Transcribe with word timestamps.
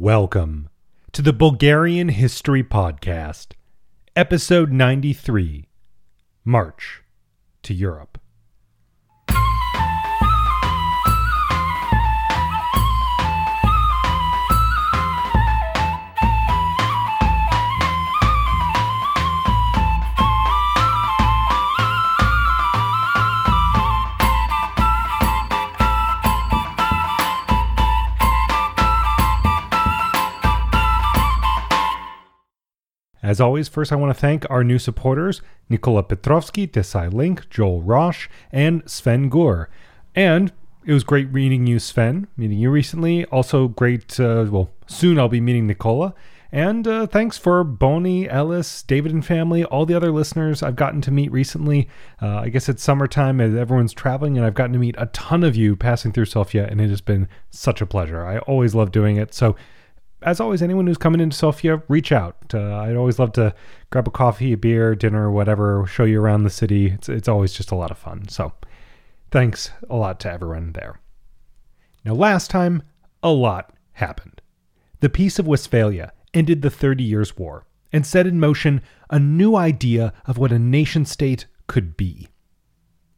Welcome 0.00 0.70
to 1.12 1.20
the 1.20 1.34
Bulgarian 1.34 2.08
History 2.08 2.64
Podcast, 2.64 3.48
Episode 4.16 4.72
93 4.72 5.68
March 6.42 7.02
to 7.62 7.74
Europe. 7.74 8.18
As 33.40 33.44
always, 33.44 33.68
first 33.68 33.90
I 33.90 33.96
want 33.96 34.14
to 34.14 34.20
thank 34.20 34.44
our 34.50 34.62
new 34.62 34.78
supporters 34.78 35.40
Nikola 35.70 36.02
Petrovsky, 36.02 36.66
Desai 36.68 37.10
Link, 37.10 37.48
Joel 37.48 37.80
Roche, 37.80 38.28
and 38.52 38.82
Sven 38.84 39.30
Gur. 39.30 39.66
And 40.14 40.52
it 40.84 40.92
was 40.92 41.04
great 41.04 41.32
meeting 41.32 41.66
you, 41.66 41.78
Sven, 41.78 42.28
meeting 42.36 42.58
you 42.58 42.68
recently. 42.68 43.24
Also, 43.24 43.68
great, 43.68 44.20
uh, 44.20 44.44
well, 44.50 44.68
soon 44.86 45.18
I'll 45.18 45.30
be 45.30 45.40
meeting 45.40 45.66
Nikola. 45.66 46.14
And 46.52 46.86
uh, 46.86 47.06
thanks 47.06 47.38
for 47.38 47.64
Bonnie, 47.64 48.28
Ellis, 48.28 48.82
David 48.82 49.10
and 49.10 49.24
family, 49.24 49.64
all 49.64 49.86
the 49.86 49.94
other 49.94 50.12
listeners 50.12 50.62
I've 50.62 50.76
gotten 50.76 51.00
to 51.00 51.10
meet 51.10 51.32
recently. 51.32 51.88
Uh, 52.20 52.40
I 52.40 52.50
guess 52.50 52.68
it's 52.68 52.82
summertime 52.82 53.40
as 53.40 53.54
everyone's 53.54 53.94
traveling, 53.94 54.36
and 54.36 54.44
I've 54.44 54.52
gotten 54.52 54.74
to 54.74 54.78
meet 54.78 54.96
a 54.98 55.06
ton 55.06 55.44
of 55.44 55.56
you 55.56 55.76
passing 55.76 56.12
through 56.12 56.26
Sofia, 56.26 56.66
and 56.66 56.78
it 56.78 56.90
has 56.90 57.00
been 57.00 57.26
such 57.48 57.80
a 57.80 57.86
pleasure. 57.86 58.22
I 58.22 58.40
always 58.40 58.74
love 58.74 58.92
doing 58.92 59.16
it. 59.16 59.32
So, 59.32 59.56
as 60.22 60.40
always, 60.40 60.62
anyone 60.62 60.86
who's 60.86 60.98
coming 60.98 61.20
into 61.20 61.36
Sofia, 61.36 61.82
reach 61.88 62.12
out. 62.12 62.36
Uh, 62.52 62.76
I'd 62.76 62.96
always 62.96 63.18
love 63.18 63.32
to 63.32 63.54
grab 63.90 64.08
a 64.08 64.10
coffee, 64.10 64.52
a 64.52 64.56
beer, 64.56 64.94
dinner, 64.94 65.30
whatever, 65.30 65.86
show 65.86 66.04
you 66.04 66.20
around 66.20 66.44
the 66.44 66.50
city. 66.50 66.88
It's, 66.88 67.08
it's 67.08 67.28
always 67.28 67.52
just 67.52 67.70
a 67.70 67.76
lot 67.76 67.90
of 67.90 67.98
fun. 67.98 68.28
So 68.28 68.52
thanks 69.30 69.70
a 69.88 69.96
lot 69.96 70.20
to 70.20 70.32
everyone 70.32 70.72
there. 70.72 71.00
Now, 72.04 72.14
last 72.14 72.50
time, 72.50 72.82
a 73.22 73.30
lot 73.30 73.74
happened. 73.92 74.40
The 75.00 75.08
Peace 75.08 75.38
of 75.38 75.46
Westphalia 75.46 76.12
ended 76.34 76.62
the 76.62 76.70
Thirty 76.70 77.04
Years' 77.04 77.36
War 77.36 77.66
and 77.92 78.06
set 78.06 78.26
in 78.26 78.38
motion 78.38 78.82
a 79.10 79.18
new 79.18 79.56
idea 79.56 80.12
of 80.26 80.38
what 80.38 80.52
a 80.52 80.58
nation 80.58 81.04
state 81.04 81.46
could 81.66 81.96
be. 81.96 82.28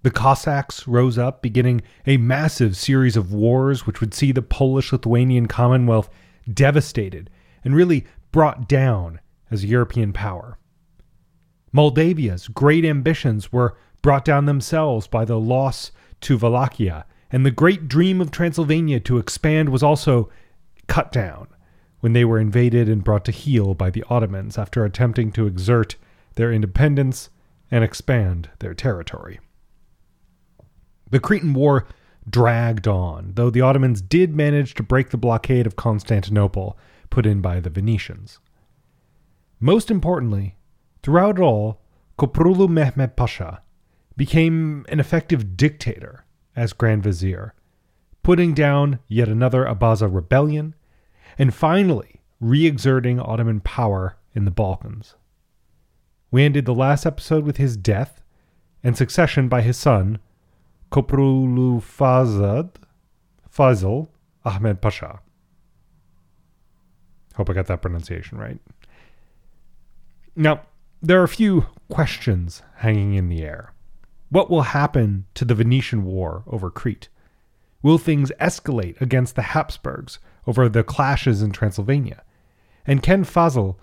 The 0.03 0.11
Cossacks 0.11 0.89
rose 0.89 1.17
up, 1.17 1.42
beginning 1.42 1.83
a 2.06 2.17
massive 2.17 2.77
series 2.77 3.17
of 3.17 3.33
wars 3.33 3.86
which 3.86 4.00
would 4.00 4.14
see 4.14 4.33
the 4.33 4.42
Polish 4.42 4.92
Lithuanian 4.92 5.47
Commonwealth 5.47 6.11
devastated 6.52 7.30
and 7.64 7.74
really 7.74 8.06
brought 8.30 8.68
down 8.68 9.20
as 9.50 9.62
a 9.62 9.68
European 9.68 10.12
power. 10.12 10.58
Moldavia's 11.72 12.48
great 12.48 12.84
ambitions 12.84 13.52
were 13.52 13.76
brought 14.02 14.24
down 14.24 14.46
themselves 14.46 15.06
by 15.06 15.24
the 15.24 15.38
loss 15.38 15.92
to 16.22 16.36
Wallachia, 16.36 17.06
and 17.30 17.46
the 17.46 17.50
great 17.50 17.88
dream 17.88 18.20
of 18.20 18.30
Transylvania 18.30 19.00
to 19.00 19.18
expand 19.18 19.68
was 19.68 19.82
also 19.82 20.30
cut 20.86 21.12
down 21.12 21.48
when 22.00 22.12
they 22.12 22.24
were 22.24 22.38
invaded 22.38 22.88
and 22.88 23.04
brought 23.04 23.24
to 23.24 23.32
heel 23.32 23.74
by 23.74 23.88
the 23.88 24.04
Ottomans 24.10 24.58
after 24.58 24.84
attempting 24.84 25.30
to 25.32 25.46
exert 25.46 25.96
their 26.34 26.52
independence 26.52 27.30
and 27.70 27.84
expand 27.84 28.50
their 28.58 28.74
territory. 28.74 29.40
The 31.10 31.20
Cretan 31.20 31.54
War 31.54 31.86
dragged 32.28 32.86
on, 32.86 33.32
though 33.34 33.50
the 33.50 33.60
Ottomans 33.60 34.00
did 34.00 34.34
manage 34.34 34.74
to 34.74 34.83
break 34.83 35.10
the 35.10 35.16
blockade 35.16 35.66
of 35.66 35.77
Constantinople 35.77 36.78
put 37.10 37.27
in 37.27 37.40
by 37.40 37.60
the 37.60 37.70
Venetians. 37.70 38.38
Most 39.60 39.90
importantly, 39.90 40.56
throughout 41.02 41.38
it 41.38 41.42
all, 41.42 41.80
Koprulu 42.18 42.68
Mehmed 42.68 43.16
Pasha 43.16 43.62
became 44.16 44.84
an 44.88 45.00
effective 45.00 45.56
dictator 45.56 46.24
as 46.55 46.72
Grand 46.72 47.02
Vizier, 47.02 47.55
putting 48.22 48.55
down 48.55 48.98
yet 49.08 49.28
another 49.28 49.64
Abaza 49.64 50.12
rebellion, 50.12 50.74
and 51.38 51.55
finally 51.55 52.20
re 52.40 52.66
exerting 52.66 53.18
Ottoman 53.20 53.61
power 53.61 54.16
in 54.34 54.44
the 54.44 54.50
Balkans. 54.50 55.14
We 56.30 56.44
ended 56.44 56.64
the 56.64 56.74
last 56.74 57.06
episode 57.06 57.44
with 57.44 57.56
his 57.56 57.77
death 57.77 58.22
and 58.82 58.96
succession 58.96 59.48
by 59.48 59.62
his 59.62 59.77
son, 59.77 60.18
Koprulu 60.92 61.80
Fazad, 61.83 62.75
Fazl 63.51 64.08
Ahmed 64.45 64.83
Pasha. 64.83 65.20
Hope 67.35 67.48
I 67.48 67.55
got 67.55 67.67
that 67.69 67.80
pronunciation 67.80 68.36
right. 68.36 68.58
Now, 70.36 70.63
there 71.01 71.19
are 71.19 71.25
a 71.25 71.29
few 71.29 71.67
questions 71.89 72.63
hanging 72.77 73.14
in 73.14 73.30
the 73.30 73.42
air. 73.42 73.73
What 74.29 74.51
will 74.51 74.63
happen 74.63 75.25
to 75.35 75.47
the 75.47 75.55
Venetian 75.55 76.05
War 76.05 76.42
over 76.47 76.70
Crete? 76.70 77.09
Will 77.83 77.98
things 77.98 78.30
escalate 78.39 79.01
against 79.01 79.35
the 79.35 79.42
Habsburgs 79.42 80.19
over 80.47 80.69
the 80.69 80.85
clashes 80.85 81.41
in 81.41 81.53
Transylvania? 81.53 82.23
And 82.86 83.03
can 83.03 83.24
Fazl 83.24 83.77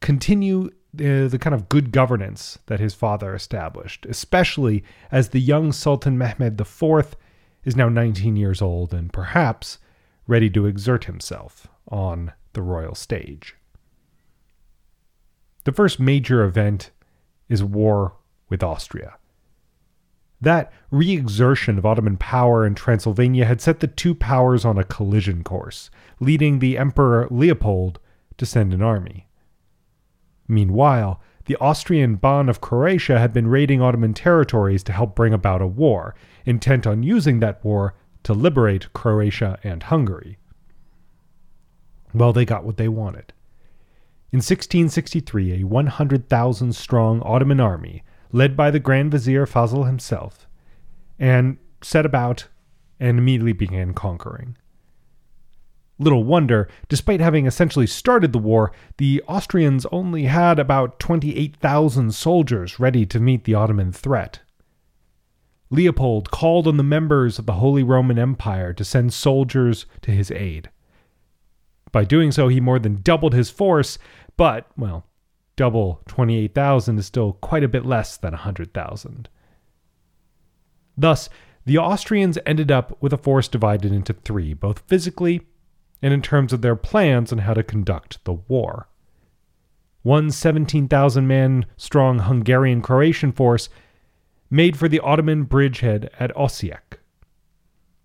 continue 0.00 0.70
the, 0.96 1.28
the 1.28 1.38
kind 1.38 1.54
of 1.54 1.68
good 1.68 1.92
governance 1.92 2.58
that 2.66 2.80
his 2.80 2.94
father 2.94 3.34
established, 3.34 4.06
especially 4.06 4.84
as 5.10 5.30
the 5.30 5.40
young 5.40 5.72
Sultan 5.72 6.18
Mehmed 6.18 6.60
IV 6.60 7.16
is 7.64 7.76
now 7.76 7.88
19 7.88 8.36
years 8.36 8.62
old 8.62 8.94
and 8.94 9.12
perhaps 9.12 9.78
ready 10.26 10.50
to 10.50 10.66
exert 10.66 11.04
himself 11.04 11.66
on 11.88 12.32
the 12.52 12.62
royal 12.62 12.94
stage. 12.94 13.56
The 15.64 15.72
first 15.72 15.98
major 15.98 16.44
event 16.44 16.90
is 17.48 17.62
war 17.62 18.14
with 18.48 18.62
Austria. 18.62 19.16
That 20.40 20.72
re 20.90 21.12
exertion 21.12 21.78
of 21.78 21.86
Ottoman 21.86 22.18
power 22.18 22.66
in 22.66 22.74
Transylvania 22.74 23.46
had 23.46 23.60
set 23.60 23.80
the 23.80 23.86
two 23.86 24.14
powers 24.14 24.64
on 24.64 24.78
a 24.78 24.84
collision 24.84 25.42
course, 25.42 25.90
leading 26.20 26.58
the 26.58 26.78
Emperor 26.78 27.26
Leopold 27.30 27.98
to 28.36 28.46
send 28.46 28.74
an 28.74 28.82
army. 28.82 29.25
Meanwhile, 30.48 31.20
the 31.46 31.56
Austrian 31.56 32.16
Ban 32.16 32.48
of 32.48 32.60
Croatia 32.60 33.18
had 33.18 33.32
been 33.32 33.48
raiding 33.48 33.80
Ottoman 33.80 34.14
territories 34.14 34.82
to 34.84 34.92
help 34.92 35.14
bring 35.14 35.32
about 35.32 35.62
a 35.62 35.66
war, 35.66 36.14
intent 36.44 36.86
on 36.86 37.02
using 37.02 37.40
that 37.40 37.64
war 37.64 37.94
to 38.24 38.34
liberate 38.34 38.92
Croatia 38.92 39.58
and 39.62 39.84
Hungary. 39.84 40.38
Well, 42.12 42.32
they 42.32 42.44
got 42.44 42.64
what 42.64 42.76
they 42.76 42.88
wanted. 42.88 43.32
In 44.32 44.38
1663, 44.38 45.60
a 45.60 45.64
100,000 45.64 46.74
strong 46.74 47.22
Ottoman 47.22 47.60
army, 47.60 48.02
led 48.32 48.56
by 48.56 48.70
the 48.70 48.80
Grand 48.80 49.12
Vizier 49.12 49.46
Fazl 49.46 49.86
himself, 49.86 50.48
and 51.18 51.58
set 51.80 52.04
about 52.04 52.48
and 52.98 53.18
immediately 53.18 53.52
began 53.52 53.94
conquering. 53.94 54.56
Little 55.98 56.24
wonder, 56.24 56.68
despite 56.88 57.20
having 57.20 57.46
essentially 57.46 57.86
started 57.86 58.32
the 58.32 58.38
war, 58.38 58.70
the 58.98 59.22
Austrians 59.26 59.86
only 59.90 60.24
had 60.24 60.58
about 60.58 61.00
28,000 61.00 62.14
soldiers 62.14 62.78
ready 62.78 63.06
to 63.06 63.18
meet 63.18 63.44
the 63.44 63.54
Ottoman 63.54 63.92
threat. 63.92 64.40
Leopold 65.70 66.30
called 66.30 66.68
on 66.68 66.76
the 66.76 66.82
members 66.82 67.38
of 67.38 67.46
the 67.46 67.54
Holy 67.54 67.82
Roman 67.82 68.18
Empire 68.18 68.72
to 68.74 68.84
send 68.84 69.12
soldiers 69.12 69.86
to 70.02 70.10
his 70.10 70.30
aid. 70.30 70.70
By 71.92 72.04
doing 72.04 72.30
so, 72.30 72.48
he 72.48 72.60
more 72.60 72.78
than 72.78 73.00
doubled 73.02 73.32
his 73.32 73.48
force, 73.50 73.98
but, 74.36 74.68
well, 74.76 75.06
double 75.56 76.02
28,000 76.08 76.98
is 76.98 77.06
still 77.06 77.32
quite 77.32 77.64
a 77.64 77.68
bit 77.68 77.86
less 77.86 78.18
than 78.18 78.32
100,000. 78.32 79.28
Thus, 80.96 81.30
the 81.64 81.78
Austrians 81.78 82.38
ended 82.44 82.70
up 82.70 82.96
with 83.00 83.14
a 83.14 83.18
force 83.18 83.48
divided 83.48 83.92
into 83.92 84.12
three, 84.12 84.52
both 84.52 84.80
physically 84.86 85.40
and 86.02 86.12
in 86.12 86.22
terms 86.22 86.52
of 86.52 86.62
their 86.62 86.76
plans 86.76 87.32
on 87.32 87.38
how 87.38 87.54
to 87.54 87.62
conduct 87.62 88.24
the 88.24 88.34
war. 88.34 88.88
One 90.02 90.30
17,000 90.30 91.26
man 91.26 91.66
strong 91.76 92.20
Hungarian 92.20 92.80
Croatian 92.80 93.32
force 93.32 93.68
made 94.50 94.76
for 94.76 94.88
the 94.88 95.00
Ottoman 95.00 95.44
bridgehead 95.44 96.10
at 96.20 96.34
Osijek. 96.36 96.98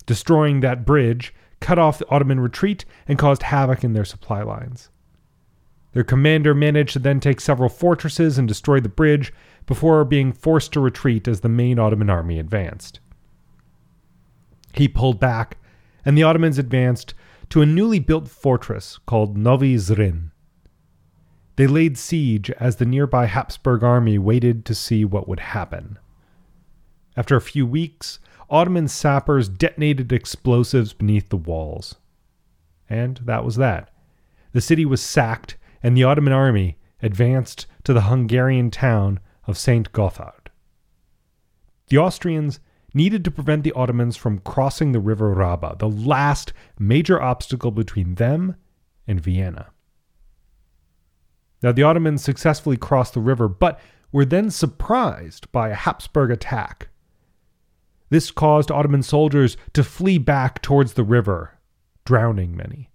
Destroying 0.05 0.61
that 0.61 0.85
bridge 0.85 1.33
cut 1.59 1.77
off 1.77 1.99
the 1.99 2.09
Ottoman 2.09 2.39
retreat 2.39 2.85
and 3.07 3.19
caused 3.19 3.43
havoc 3.43 3.83
in 3.83 3.93
their 3.93 4.05
supply 4.05 4.41
lines. 4.41 4.89
Their 5.93 6.03
commander 6.03 6.55
managed 6.55 6.93
to 6.93 6.99
then 6.99 7.19
take 7.19 7.41
several 7.41 7.69
fortresses 7.69 8.37
and 8.37 8.47
destroy 8.47 8.79
the 8.79 8.89
bridge 8.89 9.33
before 9.65 10.03
being 10.05 10.33
forced 10.33 10.73
to 10.73 10.79
retreat 10.79 11.27
as 11.27 11.41
the 11.41 11.49
main 11.49 11.77
Ottoman 11.77 12.09
army 12.09 12.39
advanced. 12.39 12.99
He 14.73 14.87
pulled 14.87 15.19
back, 15.19 15.57
and 16.05 16.17
the 16.17 16.23
Ottomans 16.23 16.57
advanced 16.57 17.13
to 17.51 17.61
a 17.61 17.65
newly 17.65 17.99
built 17.99 18.29
fortress 18.29 18.97
called 19.05 19.37
Novi 19.37 19.75
Zrin. 19.75 20.31
They 21.57 21.67
laid 21.67 21.97
siege 21.97 22.49
as 22.51 22.77
the 22.77 22.85
nearby 22.85 23.25
Habsburg 23.25 23.83
army 23.83 24.17
waited 24.17 24.65
to 24.65 24.73
see 24.73 25.03
what 25.03 25.27
would 25.27 25.41
happen. 25.41 25.99
After 27.17 27.35
a 27.35 27.41
few 27.41 27.67
weeks, 27.67 28.19
Ottoman 28.49 28.87
sappers 28.87 29.49
detonated 29.49 30.13
explosives 30.13 30.93
beneath 30.93 31.27
the 31.27 31.35
walls. 31.35 31.95
And 32.89 33.17
that 33.25 33.43
was 33.43 33.57
that. 33.57 33.89
the 34.53 34.61
city 34.61 34.85
was 34.85 35.01
sacked 35.01 35.57
and 35.83 35.95
the 35.95 36.03
Ottoman 36.05 36.33
army 36.33 36.77
advanced 37.01 37.67
to 37.83 37.91
the 37.91 38.03
Hungarian 38.03 38.71
town 38.71 39.19
of 39.45 39.57
St. 39.57 39.91
Gothard. 39.91 40.51
The 41.87 41.97
Austrians 41.97 42.61
needed 42.93 43.23
to 43.25 43.31
prevent 43.31 43.63
the 43.63 43.73
Ottomans 43.73 44.17
from 44.17 44.39
crossing 44.39 44.91
the 44.91 44.99
river 44.99 45.35
Raba, 45.35 45.77
the 45.77 45.89
last 45.89 46.53
major 46.77 47.21
obstacle 47.21 47.71
between 47.71 48.15
them 48.15 48.55
and 49.07 49.21
Vienna. 49.21 49.71
Now, 51.63 51.71
the 51.71 51.83
Ottomans 51.83 52.23
successfully 52.23 52.77
crossed 52.77 53.13
the 53.13 53.19
river, 53.19 53.47
but 53.47 53.79
were 54.11 54.25
then 54.25 54.49
surprised 54.49 55.51
by 55.51 55.69
a 55.69 55.75
Habsburg 55.75 56.31
attack. 56.31 56.89
This 58.09 58.31
caused 58.31 58.71
Ottoman 58.71 59.03
soldiers 59.03 59.55
to 59.73 59.83
flee 59.83 60.17
back 60.17 60.61
towards 60.61 60.93
the 60.93 61.03
river, 61.03 61.57
drowning 62.03 62.57
many. 62.57 62.89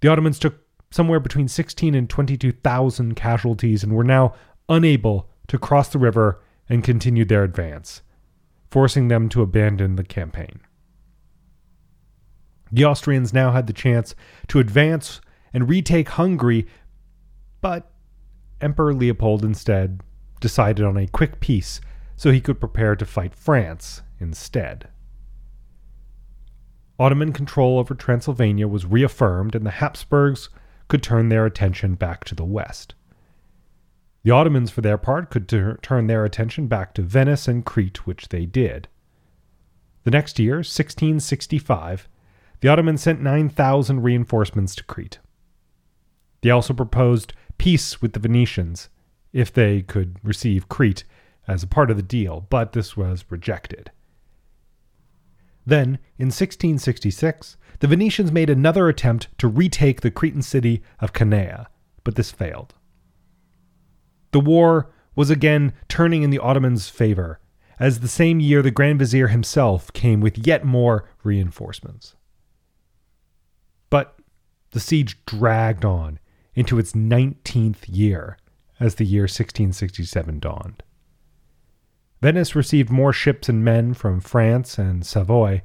The 0.00 0.08
Ottomans 0.08 0.38
took 0.38 0.58
somewhere 0.90 1.20
between 1.20 1.48
16 1.48 1.94
and 1.94 2.08
22,000 2.08 3.14
casualties 3.14 3.82
and 3.82 3.92
were 3.92 4.04
now 4.04 4.34
unable 4.68 5.28
to 5.48 5.58
cross 5.58 5.88
the 5.88 5.98
river 5.98 6.40
and 6.68 6.84
continue 6.84 7.24
their 7.24 7.44
advance, 7.44 8.00
forcing 8.74 9.06
them 9.06 9.28
to 9.28 9.40
abandon 9.40 9.94
the 9.94 10.02
campaign. 10.02 10.58
The 12.72 12.84
Austrians 12.84 13.32
now 13.32 13.52
had 13.52 13.68
the 13.68 13.72
chance 13.72 14.16
to 14.48 14.58
advance 14.58 15.20
and 15.52 15.68
retake 15.68 16.08
Hungary, 16.08 16.66
but 17.60 17.92
Emperor 18.60 18.92
Leopold 18.92 19.44
instead 19.44 20.00
decided 20.40 20.84
on 20.84 20.96
a 20.96 21.06
quick 21.06 21.38
peace 21.38 21.80
so 22.16 22.32
he 22.32 22.40
could 22.40 22.58
prepare 22.58 22.96
to 22.96 23.06
fight 23.06 23.36
France 23.36 24.02
instead. 24.18 24.88
Ottoman 26.98 27.32
control 27.32 27.78
over 27.78 27.94
Transylvania 27.94 28.66
was 28.66 28.86
reaffirmed, 28.86 29.54
and 29.54 29.64
the 29.64 29.70
Habsburgs 29.70 30.48
could 30.88 31.00
turn 31.00 31.28
their 31.28 31.46
attention 31.46 31.94
back 31.94 32.24
to 32.24 32.34
the 32.34 32.44
west. 32.44 32.96
The 34.24 34.30
Ottomans, 34.30 34.70
for 34.70 34.80
their 34.80 34.96
part, 34.96 35.30
could 35.30 35.46
ter- 35.48 35.76
turn 35.76 36.06
their 36.06 36.24
attention 36.24 36.66
back 36.66 36.94
to 36.94 37.02
Venice 37.02 37.46
and 37.46 37.64
Crete, 37.64 38.06
which 38.06 38.30
they 38.30 38.46
did. 38.46 38.88
The 40.04 40.10
next 40.10 40.38
year, 40.38 40.56
1665, 40.56 42.08
the 42.60 42.68
Ottomans 42.68 43.02
sent 43.02 43.20
9,000 43.20 44.02
reinforcements 44.02 44.74
to 44.76 44.84
Crete. 44.84 45.18
They 46.40 46.48
also 46.48 46.72
proposed 46.72 47.34
peace 47.58 48.00
with 48.00 48.14
the 48.14 48.18
Venetians 48.18 48.88
if 49.34 49.52
they 49.52 49.82
could 49.82 50.16
receive 50.22 50.70
Crete 50.70 51.04
as 51.46 51.62
a 51.62 51.66
part 51.66 51.90
of 51.90 51.98
the 51.98 52.02
deal, 52.02 52.46
but 52.48 52.72
this 52.72 52.96
was 52.96 53.26
rejected. 53.28 53.90
Then, 55.66 55.98
in 56.18 56.28
1666, 56.28 57.58
the 57.80 57.86
Venetians 57.86 58.32
made 58.32 58.48
another 58.48 58.88
attempt 58.88 59.28
to 59.38 59.48
retake 59.48 60.00
the 60.00 60.10
Cretan 60.10 60.42
city 60.42 60.82
of 61.00 61.12
Canea, 61.12 61.66
but 62.04 62.14
this 62.14 62.30
failed. 62.30 62.74
The 64.34 64.40
war 64.40 64.90
was 65.14 65.30
again 65.30 65.72
turning 65.86 66.24
in 66.24 66.30
the 66.30 66.40
Ottomans' 66.40 66.88
favor, 66.88 67.38
as 67.78 68.00
the 68.00 68.08
same 68.08 68.40
year 68.40 68.62
the 68.62 68.72
Grand 68.72 68.98
Vizier 68.98 69.28
himself 69.28 69.92
came 69.92 70.20
with 70.20 70.44
yet 70.44 70.64
more 70.64 71.08
reinforcements. 71.22 72.16
But 73.90 74.18
the 74.72 74.80
siege 74.80 75.24
dragged 75.24 75.84
on 75.84 76.18
into 76.52 76.80
its 76.80 76.94
19th 76.94 77.84
year 77.86 78.36
as 78.80 78.96
the 78.96 79.06
year 79.06 79.22
1667 79.22 80.40
dawned. 80.40 80.82
Venice 82.20 82.56
received 82.56 82.90
more 82.90 83.12
ships 83.12 83.48
and 83.48 83.64
men 83.64 83.94
from 83.94 84.18
France 84.18 84.78
and 84.78 85.06
Savoy, 85.06 85.62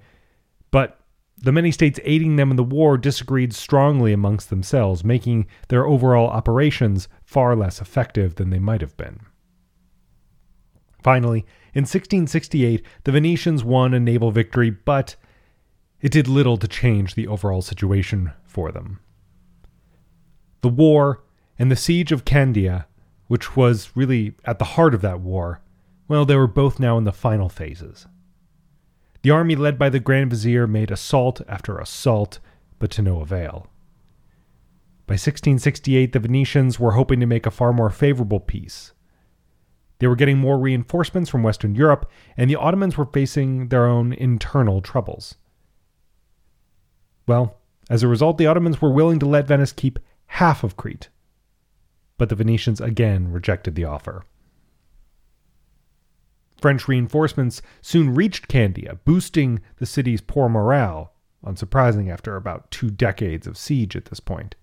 the 1.41 1.51
many 1.51 1.71
states 1.71 2.00
aiding 2.03 2.36
them 2.36 2.51
in 2.51 2.57
the 2.57 2.63
war 2.63 2.97
disagreed 2.97 3.53
strongly 3.53 4.12
amongst 4.12 4.50
themselves, 4.50 5.03
making 5.03 5.47
their 5.69 5.86
overall 5.86 6.27
operations 6.27 7.07
far 7.24 7.56
less 7.56 7.80
effective 7.80 8.36
than 8.36 8.50
they 8.50 8.59
might 8.59 8.81
have 8.81 8.97
been. 8.97 9.21
Finally, 11.01 11.45
in 11.74 11.83
1668, 11.83 12.83
the 13.06 13.12
Venetians 13.12 13.63
won 13.63 13.94
a 13.94 14.00
naval 14.00 14.31
victory, 14.31 14.69
but 14.69 15.15
it 16.01 16.12
did 16.12 16.27
little 16.27 16.57
to 16.57 16.68
change 16.68 17.15
the 17.15 17.27
overall 17.27 17.62
situation 17.62 18.31
for 18.44 18.71
them. 18.71 19.00
The 20.62 20.69
war 20.69 21.24
and 21.57 21.71
the 21.71 21.77
siege 21.77 22.12
of 22.12 22.25
Candia, 22.25 22.86
which 23.27 23.56
was 23.56 23.91
really 23.95 24.33
at 24.44 24.59
the 24.59 24.65
heart 24.65 24.94
of 24.94 25.01
that 25.01 25.21
war, 25.21 25.62
well, 26.07 26.25
they 26.25 26.36
were 26.36 26.47
both 26.47 26.80
now 26.80 26.97
in 26.97 27.03
the 27.06 27.13
final 27.13 27.47
phases. 27.47 28.07
The 29.21 29.31
army 29.31 29.56
led 29.56 29.77
by 29.77 29.89
the 29.89 30.00
Grand 30.00 30.30
Vizier 30.30 30.66
made 30.66 30.92
assault 30.92 31.42
after 31.48 31.77
assault, 31.77 32.39
but 32.77 32.89
to 32.92 33.01
no 33.01 33.21
avail. 33.21 33.68
By 35.07 35.13
1668, 35.13 36.13
the 36.13 36.19
Venetians 36.19 36.80
were 36.80 36.92
hoping 36.92 37.19
to 37.19 37.25
make 37.25 37.45
a 37.45 37.51
far 37.51 37.74
more 37.74 37.89
favorable 37.89 38.39
peace. 38.39 38.94
They 40.00 40.07
were 40.07 40.16
getting 40.16 40.38
more 40.38 40.57
reinforcements 40.57 41.30
from 41.30 41.44
Western 41.44 41.75
Europe, 41.75 42.10
and 42.38 42.50
the 42.50 42.56
Ottomans 42.56 42.98
were 42.98 43.06
facing 43.06 43.68
their 43.68 43.86
own 43.86 44.13
internal 44.13 44.81
troubles. 44.81 45.36
Well, 47.27 47.57
as 47.89 48.04
a 48.04 48.07
result, 48.07 48.38
the 48.38 48.48
Ottomans 48.48 48.81
were 48.81 48.94
willing 48.94 49.19
to 49.19 49.25
let 49.25 49.48
Venice 49.48 49.74
keep 49.74 50.00
half 50.27 50.63
of 50.63 50.77
Crete, 50.77 51.10
but 52.18 52.30
the 52.30 52.36
Venetians 52.36 52.80
again 52.80 53.31
rejected 53.31 53.75
the 53.75 53.86
offer. 53.86 54.24
French 56.59 56.88
reinforcements 56.88 57.61
soon 57.81 58.13
reached 58.13 58.47
Candia, 58.47 59.00
boosting 59.06 59.61
the 59.77 59.85
city's 59.85 60.21
poor 60.21 60.50
morale, 60.50 61.13
unsurprising 61.45 62.11
after 62.11 62.35
about 62.35 62.69
two 62.71 62.89
decades 62.89 63.47
of 63.47 63.57
siege 63.57 63.95
at 63.95 64.06
this 64.06 64.19
point. 64.19 64.56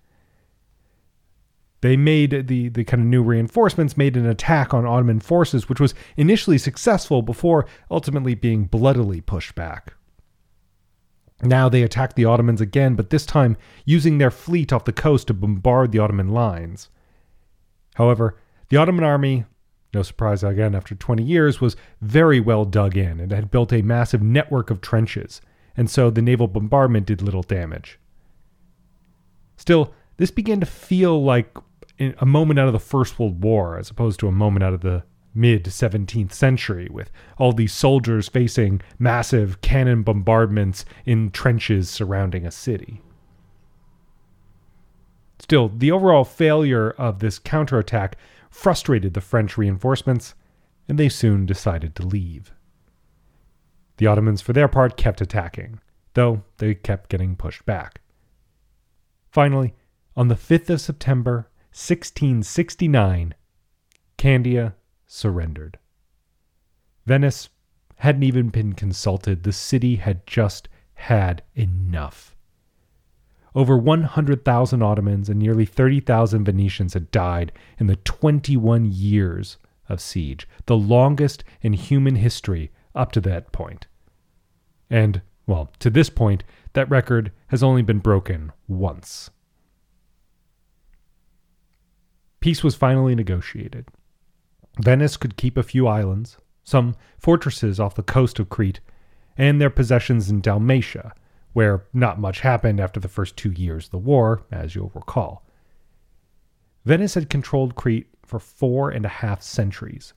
They 1.81 1.95
made 1.95 2.47
the, 2.47 2.69
the 2.69 2.83
kind 2.83 3.01
of 3.01 3.07
new 3.07 3.21
reinforcements 3.21 3.97
made 3.97 4.17
an 4.17 4.25
attack 4.25 4.73
on 4.73 4.85
Ottoman 4.85 5.19
forces, 5.19 5.69
which 5.69 5.79
was 5.79 5.93
initially 6.15 6.57
successful 6.57 7.21
before 7.21 7.67
ultimately 7.91 8.33
being 8.33 8.65
bloodily 8.65 9.21
pushed 9.21 9.53
back. 9.53 9.93
Now 11.43 11.69
they 11.69 11.83
attacked 11.83 12.15
the 12.15 12.25
Ottomans 12.25 12.61
again, 12.61 12.95
but 12.95 13.11
this 13.11 13.25
time 13.25 13.57
using 13.85 14.17
their 14.17 14.31
fleet 14.31 14.73
off 14.73 14.85
the 14.85 14.93
coast 14.93 15.27
to 15.27 15.35
bombard 15.35 15.91
the 15.91 15.99
Ottoman 15.99 16.29
lines. 16.29 16.89
However, 17.93 18.37
the 18.69 18.77
Ottoman 18.77 19.03
army 19.03 19.45
no 19.93 20.03
surprise 20.03 20.43
again 20.43 20.75
after 20.75 20.95
20 20.95 21.23
years, 21.23 21.61
was 21.61 21.75
very 22.01 22.39
well 22.39 22.65
dug 22.65 22.97
in 22.97 23.19
and 23.19 23.31
had 23.31 23.51
built 23.51 23.71
a 23.73 23.81
massive 23.81 24.21
network 24.21 24.69
of 24.69 24.81
trenches, 24.81 25.41
and 25.75 25.89
so 25.89 26.09
the 26.09 26.21
naval 26.21 26.47
bombardment 26.47 27.05
did 27.05 27.21
little 27.21 27.43
damage. 27.43 27.99
Still, 29.55 29.93
this 30.17 30.31
began 30.31 30.59
to 30.59 30.65
feel 30.65 31.23
like 31.23 31.57
a 31.99 32.25
moment 32.25 32.59
out 32.59 32.67
of 32.67 32.73
the 32.73 32.79
First 32.79 33.17
World 33.17 33.43
War 33.43 33.77
as 33.77 33.89
opposed 33.89 34.19
to 34.19 34.27
a 34.27 34.31
moment 34.31 34.63
out 34.63 34.73
of 34.73 34.81
the 34.81 35.03
mid 35.33 35.65
17th 35.65 36.33
century, 36.33 36.87
with 36.91 37.11
all 37.37 37.53
these 37.53 37.73
soldiers 37.73 38.27
facing 38.27 38.81
massive 38.97 39.61
cannon 39.61 40.01
bombardments 40.03 40.83
in 41.05 41.31
trenches 41.31 41.89
surrounding 41.89 42.45
a 42.45 42.51
city. 42.51 43.01
Still, 45.39 45.69
the 45.69 45.91
overall 45.91 46.23
failure 46.23 46.91
of 46.91 47.19
this 47.19 47.39
counterattack 47.39 48.17
frustrated 48.57 49.13
the 49.13 49.21
French 49.21 49.55
reinforcements, 49.55 50.33
and 50.89 50.97
they 50.97 51.07
soon 51.07 51.45
decided 51.45 51.95
to 51.95 52.05
leave. 52.05 52.51
The 53.97 54.07
Ottomans, 54.07 54.41
for 54.41 54.51
their 54.51 54.67
part, 54.67 54.97
kept 54.97 55.21
attacking, 55.21 55.79
though 56.15 56.43
they 56.57 56.73
kept 56.73 57.09
getting 57.09 57.35
pushed 57.35 57.67
back. 57.67 58.01
Finally, 59.29 59.75
on 60.15 60.27
the 60.27 60.35
5th 60.35 60.71
of 60.71 60.81
September, 60.81 61.49
1669, 61.69 63.35
Candia 64.17 64.73
surrendered. 65.05 65.77
Venice 67.05 67.49
hadn't 67.97 68.23
even 68.23 68.49
been 68.49 68.73
consulted, 68.73 69.43
the 69.43 69.53
city 69.53 69.97
had 69.97 70.25
just 70.25 70.67
had 70.95 71.43
enough. 71.53 72.35
Over 73.55 73.77
100,000 73.77 74.81
Ottomans 74.83 75.29
and 75.29 75.39
nearly 75.39 75.65
30,000 75.65 76.45
Venetians 76.45 76.93
had 76.93 77.11
died 77.11 77.51
in 77.79 77.87
the 77.87 77.95
21 77.97 78.85
years 78.85 79.57
of 79.89 80.01
siege, 80.01 80.47
the 80.65 80.77
longest 80.77 81.43
in 81.61 81.73
human 81.73 82.15
history 82.15 82.71
up 82.93 83.11
to 83.13 83.21
that 83.21 83.51
point. 83.51 83.87
And, 84.89 85.21
well, 85.45 85.71
to 85.79 85.89
this 85.89 86.09
point, 86.09 86.43
that 86.73 86.89
record 86.89 87.31
has 87.47 87.63
only 87.63 87.81
been 87.81 87.99
broken 87.99 88.51
once. 88.67 89.29
Peace 92.39 92.63
was 92.63 92.75
finally 92.75 93.15
negotiated. 93.15 93.87
Venice 94.79 95.17
could 95.17 95.37
keep 95.37 95.57
a 95.57 95.63
few 95.63 95.87
islands, 95.87 96.37
some 96.63 96.95
fortresses 97.17 97.79
off 97.79 97.95
the 97.95 98.03
coast 98.03 98.39
of 98.39 98.49
Crete, 98.49 98.79
and 99.37 99.59
their 99.59 99.69
possessions 99.69 100.29
in 100.29 100.41
Dalmatia, 100.41 101.13
where 101.53 101.85
not 101.93 102.19
much 102.19 102.41
happened 102.41 102.79
after 102.79 102.99
the 102.99 103.07
first 103.07 103.35
two 103.35 103.51
years 103.51 103.85
of 103.85 103.91
the 103.91 103.97
war, 103.97 104.43
as 104.51 104.75
you'll 104.75 104.91
recall. 104.93 105.45
Venice 106.85 107.15
had 107.15 107.29
controlled 107.29 107.75
Crete 107.75 108.07
for 108.23 108.39
four 108.39 108.89
and 108.89 109.05
a 109.05 109.09
half 109.09 109.41
centuries, 109.41 110.13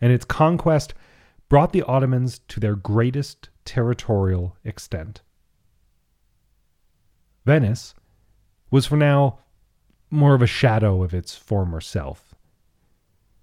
and 0.00 0.12
its 0.12 0.24
conquest 0.24 0.94
brought 1.48 1.72
the 1.72 1.82
Ottomans 1.82 2.40
to 2.48 2.60
their 2.60 2.76
greatest 2.76 3.48
territorial 3.64 4.56
extent. 4.64 5.22
Venice 7.44 7.94
was 8.70 8.86
for 8.86 8.96
now 8.96 9.40
more 10.10 10.34
of 10.34 10.42
a 10.42 10.46
shadow 10.46 11.02
of 11.02 11.14
its 11.14 11.34
former 11.36 11.80
self. 11.80 12.34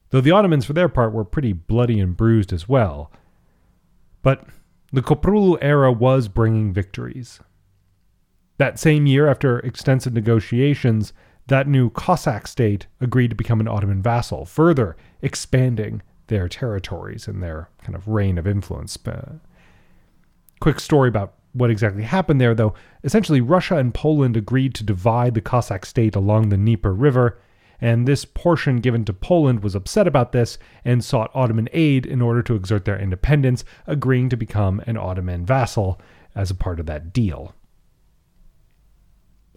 Though 0.10 0.22
the 0.22 0.32
Ottomans, 0.32 0.66
for 0.66 0.74
their 0.74 0.90
part, 0.90 1.12
were 1.12 1.26
pretty 1.26 1.54
bloody 1.54 2.00
and 2.00 2.16
bruised 2.16 2.54
as 2.54 2.70
well. 2.70 3.12
But 4.22 4.46
the 4.91 5.01
Koprulu 5.01 5.58
era 5.62 5.91
was 5.91 6.27
bringing 6.27 6.74
victories. 6.74 7.39
That 8.58 8.79
same 8.79 9.06
year, 9.06 9.27
after 9.27 9.60
extensive 9.60 10.13
negotiations, 10.13 11.13
that 11.48 11.67
new 11.67 11.89
Cossack 11.89 12.48
state 12.48 12.88
agreed 13.00 13.29
to 13.29 13.36
become 13.36 13.60
an 13.60 13.67
Ottoman 13.67 14.01
vassal, 14.01 14.46
further 14.46 14.98
expanding 15.22 16.01
their 16.27 16.48
territories 16.50 17.27
and 17.27 17.41
their 17.41 17.70
kind 17.84 17.96
of 17.96 18.08
reign 18.08 18.38
of 18.38 18.48
influence. 18.48 18.98
Uh, 19.06 19.36
quick 20.60 20.79
story 20.79 21.08
about 21.08 21.36
what 21.53 21.70
exactly 21.70 22.03
happened 22.03 22.41
there, 22.41 22.53
though. 22.53 22.74
Essentially, 23.03 23.41
Russia 23.41 23.77
and 23.77 23.94
Poland 23.94 24.36
agreed 24.36 24.74
to 24.75 24.84
divide 24.84 25.34
the 25.34 25.41
Cossack 25.41 25.86
state 25.86 26.15
along 26.15 26.50
the 26.50 26.58
Dnieper 26.58 26.94
River, 26.94 27.39
and 27.79 28.07
this 28.07 28.25
portion 28.25 28.77
given 28.77 29.05
to 29.05 29.13
Poland 29.13 29.62
was 29.62 29.75
upset 29.75 30.07
about 30.07 30.31
this 30.31 30.57
and 30.84 31.03
sought 31.03 31.31
Ottoman 31.34 31.69
aid 31.74 32.05
in 32.05 32.22
order 32.22 32.41
to 32.43 32.55
exert 32.55 32.86
their 32.86 33.00
independence, 33.00 33.63
agreeing 33.86 34.29
to 34.29 34.38
become 34.38 34.81
an 34.88 34.98
Ottoman 34.98 35.46
vassal 35.46 36.00
as 36.36 36.50
a 36.50 36.55
part 36.55 36.79
of 36.79 36.86
that 36.88 37.13
deal. 37.13 37.53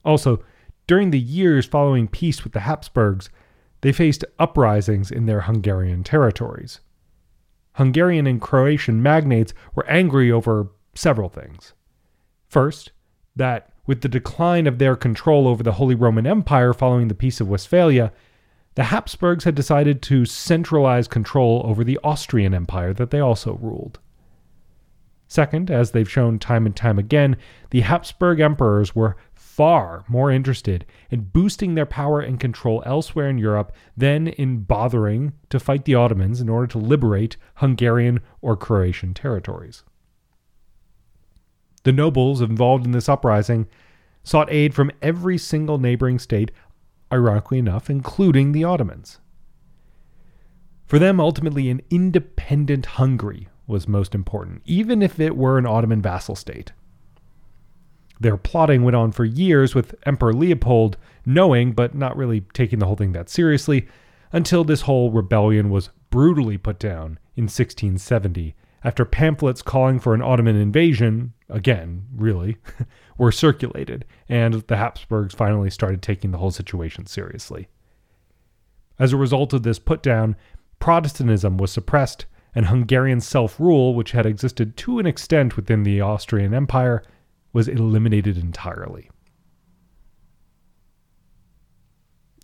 Also, 0.04 0.42
during 0.86 1.10
the 1.10 1.20
years 1.20 1.66
following 1.66 2.08
peace 2.08 2.42
with 2.44 2.52
the 2.52 2.60
Habsburgs, 2.60 3.30
they 3.82 3.92
faced 3.92 4.24
uprisings 4.38 5.10
in 5.10 5.26
their 5.26 5.42
Hungarian 5.42 6.04
territories. 6.04 6.80
Hungarian 7.74 8.26
and 8.26 8.40
Croatian 8.40 9.02
magnates 9.02 9.54
were 9.74 9.86
angry 9.86 10.30
over 10.30 10.68
several 10.94 11.28
things. 11.28 11.72
First, 12.48 12.92
that 13.36 13.69
with 13.90 14.02
the 14.02 14.08
decline 14.08 14.68
of 14.68 14.78
their 14.78 14.94
control 14.94 15.48
over 15.48 15.64
the 15.64 15.72
Holy 15.72 15.96
Roman 15.96 16.24
Empire 16.24 16.72
following 16.72 17.08
the 17.08 17.14
Peace 17.14 17.40
of 17.40 17.48
Westphalia, 17.48 18.12
the 18.76 18.84
Habsburgs 18.84 19.42
had 19.42 19.56
decided 19.56 20.00
to 20.02 20.24
centralize 20.24 21.08
control 21.08 21.60
over 21.64 21.82
the 21.82 21.98
Austrian 22.04 22.54
Empire 22.54 22.94
that 22.94 23.10
they 23.10 23.18
also 23.18 23.54
ruled. 23.54 23.98
Second, 25.26 25.72
as 25.72 25.90
they've 25.90 26.08
shown 26.08 26.38
time 26.38 26.66
and 26.66 26.76
time 26.76 27.00
again, 27.00 27.36
the 27.70 27.80
Habsburg 27.80 28.38
emperors 28.38 28.94
were 28.94 29.16
far 29.32 30.04
more 30.06 30.30
interested 30.30 30.86
in 31.10 31.22
boosting 31.22 31.74
their 31.74 31.84
power 31.84 32.20
and 32.20 32.38
control 32.38 32.84
elsewhere 32.86 33.28
in 33.28 33.38
Europe 33.38 33.72
than 33.96 34.28
in 34.28 34.58
bothering 34.58 35.32
to 35.48 35.58
fight 35.58 35.84
the 35.84 35.96
Ottomans 35.96 36.40
in 36.40 36.48
order 36.48 36.68
to 36.68 36.78
liberate 36.78 37.36
Hungarian 37.56 38.20
or 38.40 38.56
Croatian 38.56 39.14
territories. 39.14 39.82
The 41.82 41.92
nobles 41.92 42.40
involved 42.40 42.84
in 42.84 42.92
this 42.92 43.08
uprising 43.08 43.66
sought 44.22 44.52
aid 44.52 44.74
from 44.74 44.90
every 45.00 45.38
single 45.38 45.78
neighboring 45.78 46.18
state, 46.18 46.50
ironically 47.12 47.58
enough, 47.58 47.88
including 47.88 48.52
the 48.52 48.64
Ottomans. 48.64 49.18
For 50.86 50.98
them, 50.98 51.20
ultimately, 51.20 51.70
an 51.70 51.80
independent 51.88 52.84
Hungary 52.84 53.48
was 53.66 53.88
most 53.88 54.14
important, 54.14 54.62
even 54.64 55.02
if 55.02 55.18
it 55.20 55.36
were 55.36 55.56
an 55.56 55.66
Ottoman 55.66 56.02
vassal 56.02 56.34
state. 56.34 56.72
Their 58.18 58.36
plotting 58.36 58.82
went 58.82 58.96
on 58.96 59.12
for 59.12 59.24
years, 59.24 59.74
with 59.74 59.94
Emperor 60.04 60.34
Leopold 60.34 60.98
knowing 61.24 61.72
but 61.72 61.94
not 61.94 62.16
really 62.16 62.42
taking 62.52 62.78
the 62.78 62.86
whole 62.86 62.96
thing 62.96 63.12
that 63.12 63.30
seriously, 63.30 63.88
until 64.32 64.64
this 64.64 64.82
whole 64.82 65.10
rebellion 65.10 65.70
was 65.70 65.90
brutally 66.10 66.58
put 66.58 66.78
down 66.78 67.18
in 67.36 67.44
1670 67.44 68.54
after 68.82 69.04
pamphlets 69.04 69.62
calling 69.62 69.98
for 69.98 70.14
an 70.14 70.22
Ottoman 70.22 70.56
invasion, 70.56 71.34
again, 71.48 72.06
really, 72.14 72.56
were 73.18 73.32
circulated, 73.32 74.04
and 74.28 74.54
the 74.54 74.76
Habsburgs 74.76 75.34
finally 75.34 75.70
started 75.70 76.02
taking 76.02 76.30
the 76.30 76.38
whole 76.38 76.50
situation 76.50 77.06
seriously. 77.06 77.68
As 78.98 79.12
a 79.12 79.18
result 79.18 79.52
of 79.52 79.62
this 79.62 79.78
put 79.78 80.02
down, 80.02 80.36
Protestantism 80.78 81.58
was 81.58 81.70
suppressed, 81.70 82.26
and 82.54 82.66
Hungarian 82.66 83.20
self 83.20 83.60
rule, 83.60 83.94
which 83.94 84.12
had 84.12 84.26
existed 84.26 84.76
to 84.78 84.98
an 84.98 85.06
extent 85.06 85.56
within 85.56 85.82
the 85.82 86.00
Austrian 86.00 86.54
Empire, 86.54 87.02
was 87.52 87.68
eliminated 87.68 88.38
entirely. 88.38 89.10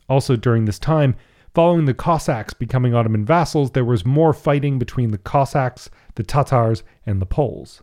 Also, 0.09 0.37
during 0.37 0.67
this 0.67 0.79
time, 0.79 1.17
following 1.57 1.87
the 1.87 1.95
Cossacks 1.95 2.53
becoming 2.53 2.95
Ottoman 2.95 3.25
vassals, 3.25 3.71
there 3.71 3.83
was 3.83 4.05
more 4.05 4.35
fighting 4.35 4.79
between 4.79 5.11
the 5.11 5.17
Cossacks, 5.17 5.89
the 6.17 6.23
Tatars, 6.23 6.83
and 7.07 7.19
the 7.19 7.25
Poles. 7.25 7.83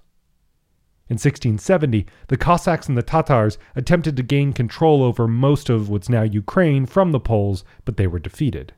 In 1.10 1.16
1670, 1.16 2.06
the 2.28 2.38
Cossacks 2.38 2.88
and 2.88 2.96
the 2.96 3.02
Tatars 3.02 3.58
attempted 3.76 4.16
to 4.16 4.22
gain 4.22 4.54
control 4.54 5.02
over 5.02 5.28
most 5.28 5.72
of 5.72 5.90
what's 5.90 6.08
now 6.08 6.22
Ukraine 6.22 6.86
from 6.86 7.12
the 7.12 7.20
Poles, 7.20 7.64
but 7.84 7.98
they 7.98 8.06
were 8.06 8.20
defeated. 8.20 8.74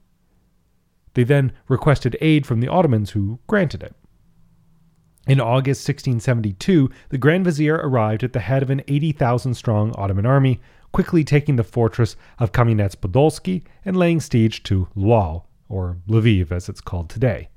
They 1.14 1.26
then 1.26 1.52
requested 1.68 2.16
aid 2.22 2.46
from 2.46 2.62
the 2.62 2.70
Ottomans, 2.70 3.10
who 3.10 3.40
granted 3.48 3.84
it. 3.84 3.98
In 5.28 5.42
August 5.42 5.86
1672, 5.90 6.90
the 7.10 7.18
Grand 7.18 7.44
Vizier 7.44 7.82
arrived 7.84 8.24
at 8.24 8.32
the 8.32 8.40
head 8.40 8.64
of 8.64 8.70
an 8.70 8.82
80,000 8.88 9.56
strong 9.56 9.94
Ottoman 9.98 10.26
army, 10.26 10.62
quickly 10.96 11.26
taking 11.26 11.58
the 11.58 11.64
fortress 11.66 12.16
of 12.40 12.54
Kamenets 12.54 12.96
Podolsky 12.96 13.64
and 13.84 13.98
laying 13.98 14.22
siege 14.22 14.64
to 14.64 14.88
Lwów, 14.96 15.44
or 15.68 15.98
Lviv 16.08 16.54
as 16.54 16.70
it's 16.70 16.80
called 16.80 17.10
today. 17.10 17.50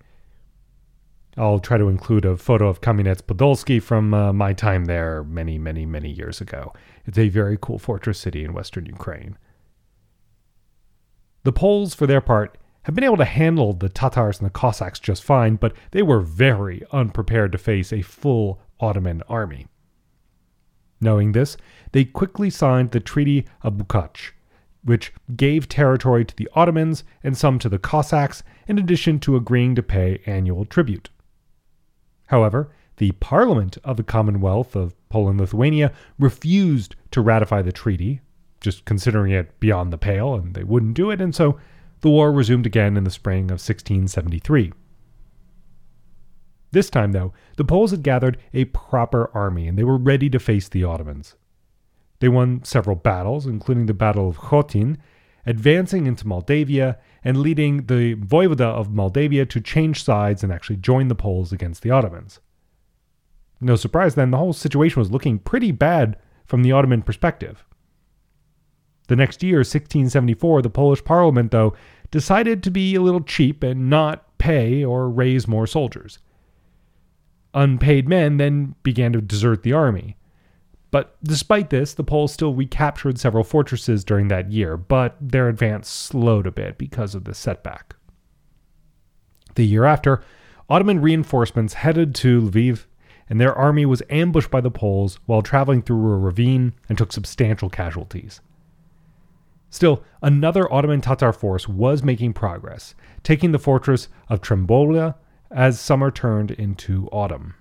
I'll 1.36 1.60
try 1.60 1.78
to 1.78 1.88
include 1.88 2.24
a 2.24 2.36
photo 2.36 2.66
of 2.66 2.80
Kamenets 2.80 3.22
Podolsky 3.22 3.80
from 3.80 4.12
uh, 4.12 4.32
my 4.32 4.54
time 4.54 4.86
there 4.86 5.22
many, 5.22 5.56
many, 5.56 5.86
many 5.86 6.10
years 6.10 6.40
ago. 6.40 6.72
It's 7.06 7.16
a 7.16 7.28
very 7.28 7.56
cool 7.60 7.78
fortress 7.78 8.18
city 8.18 8.42
in 8.42 8.54
western 8.54 8.86
Ukraine. 8.86 9.38
The 11.44 11.52
Poles, 11.52 11.94
for 11.94 12.08
their 12.08 12.20
part, 12.20 12.58
have 12.82 12.96
been 12.96 13.04
able 13.04 13.18
to 13.18 13.24
handle 13.24 13.72
the 13.72 13.88
Tatars 13.88 14.40
and 14.40 14.46
the 14.46 14.50
Cossacks 14.50 14.98
just 14.98 15.22
fine, 15.22 15.54
but 15.54 15.74
they 15.92 16.02
were 16.02 16.18
very 16.18 16.82
unprepared 16.90 17.52
to 17.52 17.58
face 17.58 17.92
a 17.92 18.02
full 18.02 18.60
Ottoman 18.80 19.22
army. 19.28 19.68
Knowing 21.00 21.30
this, 21.30 21.56
they 21.92 22.04
quickly 22.04 22.50
signed 22.50 22.90
the 22.90 23.00
Treaty 23.00 23.46
of 23.62 23.74
Buczacz, 23.74 24.32
which 24.84 25.12
gave 25.36 25.68
territory 25.68 26.24
to 26.24 26.36
the 26.36 26.48
Ottomans 26.54 27.04
and 27.22 27.36
some 27.36 27.58
to 27.58 27.68
the 27.68 27.78
Cossacks, 27.78 28.42
in 28.66 28.78
addition 28.78 29.18
to 29.20 29.36
agreeing 29.36 29.74
to 29.74 29.82
pay 29.82 30.20
annual 30.26 30.64
tribute. 30.64 31.10
However, 32.26 32.70
the 32.98 33.12
Parliament 33.12 33.78
of 33.84 33.96
the 33.96 34.02
Commonwealth 34.02 34.76
of 34.76 34.94
Poland 35.08 35.40
Lithuania 35.40 35.92
refused 36.18 36.96
to 37.12 37.20
ratify 37.20 37.62
the 37.62 37.72
treaty, 37.72 38.20
just 38.60 38.84
considering 38.84 39.32
it 39.32 39.58
beyond 39.60 39.92
the 39.92 39.98
pale, 39.98 40.34
and 40.34 40.54
they 40.54 40.64
wouldn't 40.64 40.94
do 40.94 41.10
it, 41.10 41.20
and 41.20 41.34
so 41.34 41.58
the 42.00 42.10
war 42.10 42.32
resumed 42.32 42.66
again 42.66 42.96
in 42.96 43.04
the 43.04 43.10
spring 43.10 43.44
of 43.44 43.60
1673. 43.60 44.72
This 46.70 46.90
time, 46.90 47.12
though, 47.12 47.32
the 47.56 47.64
Poles 47.64 47.92
had 47.92 48.02
gathered 48.02 48.38
a 48.52 48.66
proper 48.66 49.30
army 49.32 49.66
and 49.66 49.78
they 49.78 49.84
were 49.84 49.96
ready 49.96 50.28
to 50.30 50.38
face 50.38 50.68
the 50.68 50.84
Ottomans. 50.84 51.34
They 52.20 52.28
won 52.28 52.64
several 52.64 52.96
battles, 52.96 53.46
including 53.46 53.86
the 53.86 53.94
Battle 53.94 54.28
of 54.28 54.38
Chotin, 54.38 54.96
advancing 55.46 56.06
into 56.06 56.26
Moldavia 56.26 56.98
and 57.24 57.38
leading 57.38 57.86
the 57.86 58.16
Voivode 58.16 58.60
of 58.60 58.92
Moldavia 58.92 59.46
to 59.46 59.60
change 59.60 60.02
sides 60.02 60.42
and 60.42 60.52
actually 60.52 60.76
join 60.76 61.08
the 61.08 61.14
Poles 61.14 61.52
against 61.52 61.82
the 61.82 61.90
Ottomans. 61.90 62.40
No 63.60 63.76
surprise 63.76 64.14
then, 64.14 64.30
the 64.30 64.38
whole 64.38 64.52
situation 64.52 65.00
was 65.00 65.10
looking 65.10 65.38
pretty 65.38 65.72
bad 65.72 66.16
from 66.44 66.62
the 66.62 66.72
Ottoman 66.72 67.02
perspective. 67.02 67.64
The 69.08 69.16
next 69.16 69.42
year, 69.42 69.58
1674, 69.58 70.62
the 70.62 70.70
Polish 70.70 71.02
parliament, 71.02 71.50
though, 71.50 71.74
decided 72.10 72.62
to 72.62 72.70
be 72.70 72.94
a 72.94 73.00
little 73.00 73.22
cheap 73.22 73.62
and 73.62 73.90
not 73.90 74.38
pay 74.38 74.84
or 74.84 75.08
raise 75.08 75.48
more 75.48 75.66
soldiers. 75.66 76.18
Unpaid 77.54 78.08
men 78.08 78.36
then 78.36 78.74
began 78.82 79.12
to 79.12 79.20
desert 79.20 79.62
the 79.62 79.72
army. 79.72 80.16
But 80.90 81.16
despite 81.22 81.70
this, 81.70 81.92
the 81.94 82.04
Poles 82.04 82.32
still 82.32 82.54
recaptured 82.54 83.18
several 83.18 83.44
fortresses 83.44 84.04
during 84.04 84.28
that 84.28 84.50
year, 84.50 84.76
but 84.76 85.16
their 85.20 85.48
advance 85.48 85.88
slowed 85.88 86.46
a 86.46 86.52
bit 86.52 86.78
because 86.78 87.14
of 87.14 87.24
the 87.24 87.34
setback. 87.34 87.96
The 89.54 89.66
year 89.66 89.84
after, 89.84 90.22
Ottoman 90.70 91.00
reinforcements 91.00 91.74
headed 91.74 92.14
to 92.16 92.40
Lviv, 92.40 92.86
and 93.28 93.40
their 93.40 93.54
army 93.54 93.84
was 93.84 94.02
ambushed 94.08 94.50
by 94.50 94.60
the 94.60 94.70
Poles 94.70 95.18
while 95.26 95.42
traveling 95.42 95.82
through 95.82 96.12
a 96.12 96.18
ravine 96.18 96.72
and 96.88 96.96
took 96.96 97.12
substantial 97.12 97.68
casualties. 97.68 98.40
Still, 99.70 100.02
another 100.22 100.72
Ottoman 100.72 101.02
Tatar 101.02 101.32
force 101.34 101.68
was 101.68 102.02
making 102.02 102.32
progress, 102.32 102.94
taking 103.22 103.52
the 103.52 103.58
fortress 103.58 104.08
of 104.28 104.40
Trembolia 104.40 105.14
as 105.50 105.78
summer 105.78 106.10
turned 106.10 106.50
into 106.52 107.08
autumn. 107.08 107.54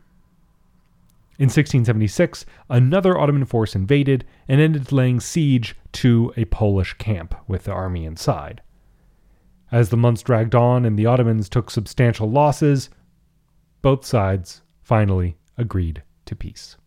In 1.40 1.46
1676, 1.46 2.46
another 2.68 3.18
Ottoman 3.18 3.46
force 3.46 3.76
invaded 3.76 4.26
and 4.48 4.60
ended 4.60 4.92
laying 4.92 5.20
siege 5.20 5.76
to 5.94 6.34
a 6.36 6.46
Polish 6.46 6.94
camp 6.94 7.36
with 7.48 7.66
the 7.66 7.72
army 7.72 8.06
inside. 8.06 8.62
As 9.72 9.90
the 9.90 9.98
months 9.98 10.24
dragged 10.24 10.56
on 10.56 10.84
and 10.84 10.98
the 10.98 11.06
Ottomans 11.06 11.48
took 11.48 11.70
substantial 11.70 12.30
losses, 12.30 12.90
both 13.84 14.04
sides 14.04 14.64
finally 14.82 15.38
agreed 15.58 16.02
to 16.26 16.36
peace. 16.36 16.78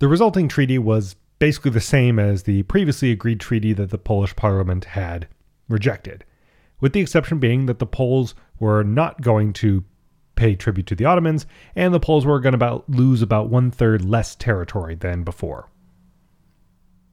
The 0.00 0.08
resulting 0.08 0.48
treaty 0.48 0.78
was 0.78 1.16
basically 1.38 1.70
the 1.70 1.80
same 1.80 2.18
as 2.18 2.42
the 2.42 2.64
previously 2.64 3.10
agreed 3.12 3.40
treaty 3.40 3.72
that 3.72 3.90
the 3.90 3.98
Polish 3.98 4.36
parliament 4.36 4.84
had 4.84 5.26
rejected, 5.68 6.24
with 6.80 6.92
the 6.92 7.00
exception 7.00 7.38
being 7.38 7.66
that 7.66 7.78
the 7.78 7.86
Poles 7.86 8.34
were 8.58 8.82
not 8.82 9.22
going 9.22 9.54
to 9.54 9.84
pay 10.40 10.56
tribute 10.56 10.86
to 10.86 10.94
the 10.94 11.04
Ottomans, 11.04 11.44
and 11.76 11.92
the 11.92 12.00
Poles 12.00 12.24
were 12.24 12.40
going 12.40 12.54
to 12.54 12.56
about 12.56 12.88
lose 12.88 13.20
about 13.20 13.50
one 13.50 13.70
third 13.70 14.02
less 14.02 14.34
territory 14.34 14.94
than 14.94 15.22
before. 15.22 15.68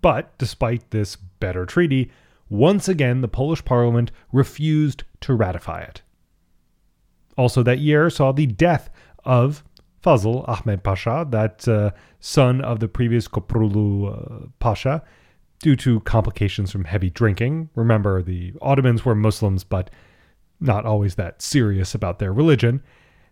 But 0.02 0.38
despite 0.38 0.92
this 0.92 1.18
better 1.18 1.66
treaty, 1.66 2.10
once 2.50 2.88
again 2.88 3.20
the 3.20 3.28
Polish 3.28 3.66
parliament 3.66 4.12
refused 4.32 5.04
to 5.20 5.34
ratify 5.34 5.82
it. 5.82 6.02
Also, 7.38 7.62
that 7.64 7.80
year 7.80 8.10
saw 8.10 8.32
the 8.32 8.48
death 8.48 8.90
of 9.26 9.62
Fazıl 10.02 10.48
Ahmed 10.48 10.84
Pasha, 10.84 11.28
that 11.30 11.68
uh, 11.68 11.92
son 12.22 12.62
of 12.62 12.80
the 12.80 12.88
previous 12.88 13.28
Koprulu 13.28 14.46
uh, 14.46 14.48
Pasha, 14.60 15.04
due 15.60 15.76
to 15.76 16.00
complications 16.02 16.72
from 16.72 16.86
heavy 16.86 17.10
drinking. 17.10 17.70
Remember, 17.76 18.22
the 18.22 18.54
Ottomans 18.62 19.04
were 19.04 19.16
Muslims, 19.16 19.66
but 19.66 19.90
not 20.62 20.86
always 20.86 21.16
that 21.16 21.42
serious 21.42 21.94
about 21.94 22.20
their 22.20 22.32
religion. 22.32 22.82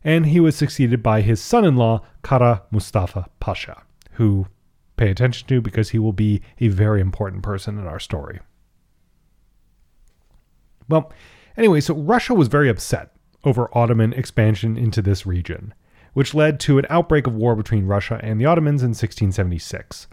And 0.05 0.27
he 0.27 0.39
was 0.39 0.55
succeeded 0.55 1.01
by 1.01 1.21
his 1.21 1.41
son 1.41 1.65
in 1.65 1.75
law, 1.75 2.03
Kara 2.23 2.61
Mustafa 2.69 3.27
Pasha, 3.39 3.81
who 4.11 4.45
pay 4.97 5.09
attention 5.09 5.47
to 5.47 5.59
because 5.59 5.89
he 5.89 5.99
will 5.99 6.13
be 6.13 6.41
a 6.59 6.67
very 6.67 7.01
important 7.01 7.41
person 7.41 7.79
in 7.79 7.87
our 7.87 7.99
story. 7.99 8.39
Well, 10.87 11.11
anyway, 11.57 11.81
so 11.81 11.95
Russia 11.95 12.35
was 12.35 12.47
very 12.49 12.69
upset 12.69 13.13
over 13.43 13.75
Ottoman 13.75 14.13
expansion 14.13 14.77
into 14.77 15.01
this 15.01 15.25
region, 15.25 15.73
which 16.13 16.35
led 16.35 16.59
to 16.61 16.77
an 16.77 16.85
outbreak 16.89 17.25
of 17.25 17.33
war 17.33 17.55
between 17.55 17.87
Russia 17.87 18.19
and 18.21 18.39
the 18.39 18.45
Ottomans 18.45 18.83
in 18.83 18.89
1676. 18.89 20.07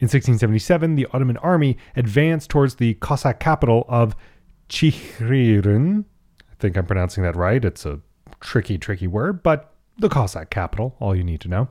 In 0.00 0.04
1677, 0.04 0.96
the 0.96 1.06
Ottoman 1.14 1.38
army 1.38 1.78
advanced 1.96 2.50
towards 2.50 2.74
the 2.74 2.92
Cossack 2.94 3.40
capital 3.40 3.86
of 3.88 4.14
Chyhyryn. 4.68 6.04
I 6.40 6.54
think 6.60 6.76
I'm 6.76 6.86
pronouncing 6.86 7.24
that 7.24 7.34
right. 7.34 7.64
It's 7.64 7.86
a 7.86 8.00
tricky, 8.40 8.78
tricky 8.78 9.06
word, 9.06 9.42
but 9.42 9.72
the 9.98 10.08
Cossack 10.08 10.50
capital, 10.50 10.96
all 11.00 11.14
you 11.14 11.24
need 11.24 11.40
to 11.40 11.48
know. 11.48 11.68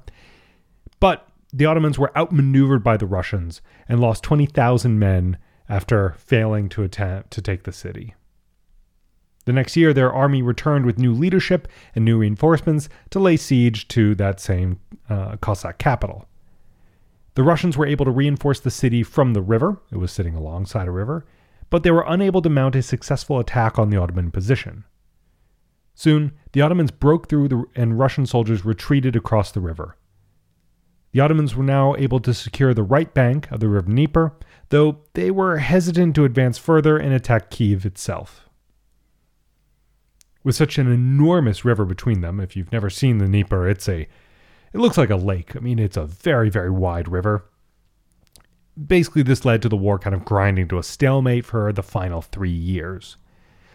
But 0.99 1.27
the 1.53 1.65
Ottomans 1.65 1.97
were 1.97 2.15
outmaneuvered 2.17 2.83
by 2.83 2.97
the 2.97 3.05
Russians 3.05 3.61
and 3.87 3.99
lost 3.99 4.23
20,000 4.23 4.99
men 4.99 5.37
after 5.69 6.15
failing 6.17 6.69
to 6.69 6.83
attempt 6.83 7.31
to 7.31 7.41
take 7.41 7.63
the 7.63 7.71
city. 7.71 8.15
The 9.45 9.53
next 9.53 9.77
year, 9.77 9.93
their 9.93 10.11
army 10.11 10.41
returned 10.41 10.85
with 10.85 10.99
new 10.99 11.13
leadership 11.13 11.69
and 11.95 12.03
new 12.03 12.17
reinforcements 12.17 12.89
to 13.11 13.19
lay 13.19 13.37
siege 13.37 13.87
to 13.89 14.13
that 14.15 14.41
same 14.41 14.81
uh, 15.09 15.37
Cossack 15.37 15.77
capital. 15.77 16.25
The 17.35 17.43
Russians 17.43 17.77
were 17.77 17.85
able 17.85 18.03
to 18.03 18.11
reinforce 18.11 18.59
the 18.59 18.71
city 18.71 19.03
from 19.03 19.33
the 19.33 19.41
river, 19.41 19.79
it 19.91 19.97
was 19.97 20.11
sitting 20.11 20.35
alongside 20.35 20.87
a 20.87 20.91
river, 20.91 21.25
but 21.69 21.83
they 21.83 21.91
were 21.91 22.03
unable 22.07 22.41
to 22.41 22.49
mount 22.49 22.75
a 22.75 22.81
successful 22.81 23.39
attack 23.39 23.79
on 23.79 23.89
the 23.89 23.97
Ottoman 23.97 24.31
position. 24.31 24.83
Soon, 25.97 26.31
the 26.51 26.61
Ottomans 26.61 26.91
broke 26.91 27.27
through 27.27 27.47
the, 27.47 27.65
and 27.75 27.97
Russian 27.97 28.27
soldiers 28.27 28.63
retreated 28.63 29.15
across 29.15 29.51
the 29.51 29.59
river. 29.59 29.97
The 31.11 31.21
Ottomans 31.21 31.55
were 31.55 31.63
now 31.63 31.95
able 31.95 32.19
to 32.19 32.35
secure 32.35 32.75
the 32.75 32.83
right 32.83 33.11
bank 33.11 33.51
of 33.51 33.61
the 33.61 33.67
River 33.67 33.87
Dnieper, 33.87 34.35
though 34.69 34.99
they 35.15 35.31
were 35.31 35.57
hesitant 35.57 36.13
to 36.13 36.23
advance 36.23 36.59
further 36.59 36.99
and 36.99 37.13
attack 37.13 37.49
Kiev 37.49 37.83
itself. 37.83 38.47
With 40.43 40.55
such 40.55 40.77
an 40.77 40.85
enormous 40.91 41.65
river 41.65 41.83
between 41.83 42.21
them, 42.21 42.39
if 42.39 42.55
you've 42.55 42.71
never 42.71 42.91
seen 42.91 43.17
the 43.17 43.25
Dnieper, 43.25 43.67
it's 43.67 43.89
a 43.89 44.01
it 44.01 44.79
looks 44.79 44.99
like 44.99 45.09
a 45.09 45.15
lake. 45.15 45.55
I 45.55 45.59
mean, 45.59 45.79
it's 45.79 45.97
a 45.97 46.05
very, 46.05 46.51
very 46.51 46.69
wide 46.69 47.07
river. 47.07 47.49
Basically, 48.85 49.23
this 49.23 49.45
led 49.45 49.63
to 49.63 49.69
the 49.69 49.75
war 49.75 49.97
kind 49.97 50.13
of 50.13 50.25
grinding 50.25 50.67
to 50.67 50.77
a 50.77 50.83
stalemate 50.83 51.45
for 51.45 51.73
the 51.73 51.81
final 51.81 52.21
three 52.21 52.51
years. 52.51 53.17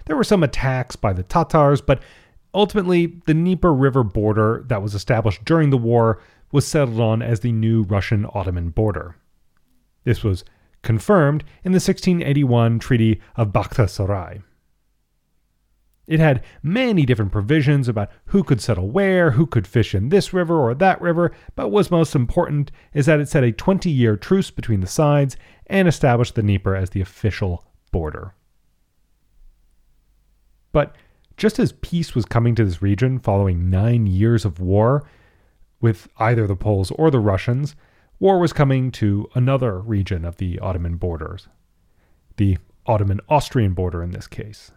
There 0.06 0.16
were 0.16 0.24
some 0.24 0.42
attacks 0.42 0.96
by 0.96 1.12
the 1.12 1.22
Tatars, 1.22 1.80
but 1.80 2.02
ultimately, 2.54 3.20
the 3.26 3.34
Dnieper 3.34 3.72
River 3.72 4.02
border 4.02 4.64
that 4.68 4.82
was 4.82 4.94
established 4.94 5.44
during 5.44 5.70
the 5.70 5.78
war 5.78 6.20
was 6.52 6.66
settled 6.66 7.00
on 7.00 7.22
as 7.22 7.40
the 7.40 7.52
new 7.52 7.82
Russian 7.82 8.26
Ottoman 8.34 8.70
border. 8.70 9.16
This 10.04 10.22
was 10.22 10.44
confirmed 10.82 11.44
in 11.64 11.72
the 11.72 11.76
1681 11.76 12.78
Treaty 12.78 13.20
of 13.36 13.52
Bakhta 13.52 14.42
It 16.06 16.20
had 16.20 16.44
many 16.62 17.06
different 17.06 17.32
provisions 17.32 17.88
about 17.88 18.10
who 18.26 18.42
could 18.42 18.60
settle 18.60 18.90
where, 18.90 19.32
who 19.32 19.46
could 19.46 19.66
fish 19.66 19.94
in 19.94 20.08
this 20.08 20.32
river 20.32 20.58
or 20.58 20.74
that 20.74 21.00
river, 21.00 21.32
but 21.54 21.68
what's 21.68 21.90
most 21.90 22.14
important 22.14 22.70
is 22.92 23.06
that 23.06 23.20
it 23.20 23.28
set 23.28 23.44
a 23.44 23.52
20 23.52 23.88
year 23.90 24.16
truce 24.16 24.50
between 24.50 24.80
the 24.80 24.86
sides 24.86 25.36
and 25.68 25.88
established 25.88 26.34
the 26.34 26.42
Dnieper 26.42 26.74
as 26.74 26.90
the 26.90 27.00
official 27.00 27.64
border. 27.92 28.34
But 30.72 30.96
just 31.42 31.58
as 31.58 31.72
peace 31.72 32.14
was 32.14 32.24
coming 32.24 32.54
to 32.54 32.64
this 32.64 32.80
region 32.80 33.18
following 33.18 33.68
nine 33.68 34.06
years 34.06 34.44
of 34.44 34.60
war, 34.60 35.02
with 35.80 36.08
either 36.18 36.46
the 36.46 36.54
Poles 36.54 36.92
or 36.92 37.10
the 37.10 37.18
Russians, 37.18 37.74
war 38.20 38.38
was 38.38 38.52
coming 38.52 38.92
to 38.92 39.28
another 39.34 39.80
region 39.80 40.24
of 40.24 40.36
the 40.36 40.60
Ottoman 40.60 40.98
borders, 40.98 41.48
the 42.36 42.58
Ottoman 42.86 43.18
Austrian 43.28 43.74
border 43.74 44.04
in 44.04 44.12
this 44.12 44.28
case. 44.28 44.70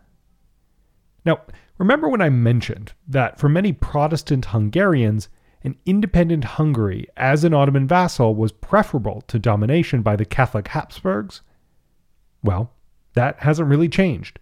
Now, 1.24 1.42
remember 1.78 2.10
when 2.10 2.24
I 2.24 2.30
mentioned 2.30 2.94
that 3.08 3.40
for 3.40 3.48
many 3.48 3.72
Protestant 3.72 4.46
Hungarians, 4.46 5.30
an 5.64 5.76
independent 5.86 6.46
Hungary 6.46 7.06
as 7.16 7.44
an 7.44 7.54
Ottoman 7.54 7.88
vassal 7.88 8.34
was 8.34 8.52
preferable 8.52 9.22
to 9.28 9.38
domination 9.38 10.02
by 10.02 10.16
the 10.16 10.26
Catholic 10.26 10.70
Habsburgs? 10.70 11.44
Well, 12.42 12.72
that 13.14 13.42
hasn't 13.42 13.70
really 13.70 13.88
changed. 13.88 14.40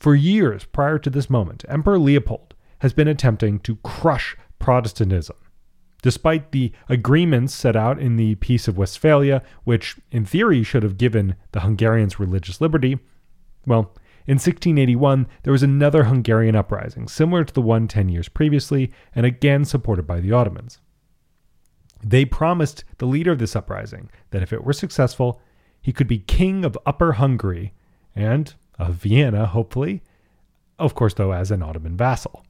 For 0.00 0.14
years 0.14 0.64
prior 0.64 0.98
to 0.98 1.10
this 1.10 1.28
moment, 1.28 1.62
Emperor 1.68 1.98
Leopold 1.98 2.54
has 2.78 2.94
been 2.94 3.06
attempting 3.06 3.58
to 3.60 3.76
crush 3.76 4.34
Protestantism. 4.58 5.36
Despite 6.02 6.52
the 6.52 6.72
agreements 6.88 7.52
set 7.52 7.76
out 7.76 8.00
in 8.00 8.16
the 8.16 8.34
Peace 8.36 8.66
of 8.66 8.78
Westphalia, 8.78 9.42
which 9.64 9.98
in 10.10 10.24
theory 10.24 10.62
should 10.62 10.82
have 10.82 10.96
given 10.96 11.36
the 11.52 11.60
Hungarians 11.60 12.18
religious 12.18 12.62
liberty, 12.62 12.98
well, 13.66 13.92
in 14.26 14.36
1681 14.36 15.26
there 15.42 15.52
was 15.52 15.62
another 15.62 16.04
Hungarian 16.04 16.56
uprising, 16.56 17.06
similar 17.06 17.44
to 17.44 17.52
the 17.52 17.60
one 17.60 17.86
10 17.86 18.08
years 18.08 18.30
previously, 18.30 18.90
and 19.14 19.26
again 19.26 19.66
supported 19.66 20.06
by 20.06 20.20
the 20.20 20.32
Ottomans. 20.32 20.78
They 22.02 22.24
promised 22.24 22.84
the 22.96 23.06
leader 23.06 23.32
of 23.32 23.38
this 23.38 23.54
uprising 23.54 24.10
that 24.30 24.42
if 24.42 24.54
it 24.54 24.64
were 24.64 24.72
successful, 24.72 25.42
he 25.82 25.92
could 25.92 26.08
be 26.08 26.20
king 26.20 26.64
of 26.64 26.78
Upper 26.86 27.12
Hungary 27.12 27.74
and 28.16 28.54
of 28.80 28.94
Vienna, 28.94 29.46
hopefully, 29.46 30.02
of 30.78 30.94
course, 30.94 31.14
though, 31.14 31.32
as 31.32 31.50
an 31.50 31.62
Ottoman 31.62 31.96
vassal. 31.96 32.44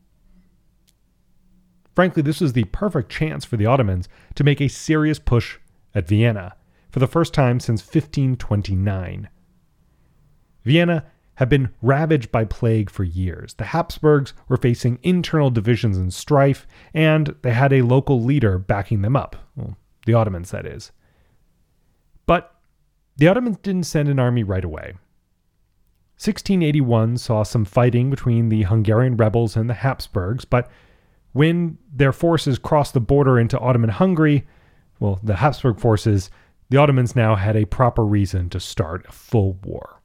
Frankly, 1.95 2.23
this 2.23 2.41
was 2.41 2.53
the 2.53 2.65
perfect 2.65 3.11
chance 3.11 3.45
for 3.45 3.57
the 3.57 3.67
Ottomans 3.67 4.09
to 4.37 4.45
make 4.45 4.61
a 4.61 4.69
serious 4.69 5.19
push 5.19 5.59
at 5.95 6.07
Vienna 6.07 6.55
for 6.91 7.01
the 7.01 7.07
first 7.07 7.35
time 7.35 7.61
since 7.61 7.83
1529. 7.83 9.29
Vienna 10.65 11.05
had 11.35 11.49
been 11.49 11.71
ravaged 11.81 12.31
by 12.31 12.45
plague 12.45 12.91
for 12.91 13.03
years. 13.03 13.55
The 13.55 13.65
Habsburgs 13.65 14.35
were 14.49 14.57
facing 14.57 14.99
internal 15.03 15.51
divisions 15.51 15.97
and 15.97 16.13
strife, 16.13 16.67
and 16.93 17.35
they 17.43 17.53
had 17.53 17.73
a 17.73 17.83
local 17.83 18.23
leader 18.23 18.59
backing 18.59 19.03
them 19.03 19.17
up. 19.17 19.37
Well, 19.57 19.77
the 20.07 20.15
Ottomans, 20.15 20.51
that 20.51 20.67
is. 20.67 20.93
But 22.27 22.55
the 23.17 23.27
Ottomans 23.27 23.57
didn't 23.63 23.85
send 23.85 24.09
an 24.09 24.19
army 24.19 24.45
right 24.45 24.65
away. 24.65 24.95
1681 26.21 27.17
saw 27.17 27.43
some 27.43 27.65
fighting 27.65 28.11
between 28.11 28.51
the 28.51 28.65
Hungarian 28.65 29.17
rebels 29.17 29.57
and 29.57 29.71
the 29.71 29.75
Habsburgs, 29.75 30.45
but 30.45 30.71
when 31.33 31.79
their 31.91 32.13
forces 32.13 32.59
crossed 32.59 32.93
the 32.93 33.01
border 33.01 33.39
into 33.39 33.59
Ottoman 33.59 33.89
Hungary, 33.89 34.47
well, 34.99 35.19
the 35.23 35.37
Habsburg 35.37 35.81
forces, 35.81 36.29
the 36.69 36.77
Ottomans 36.77 37.17
now 37.17 37.37
had 37.37 37.57
a 37.57 37.65
proper 37.65 38.05
reason 38.05 38.51
to 38.51 38.61
start 38.61 39.07
a 39.09 39.13
full 39.13 39.55
war. 39.65 40.03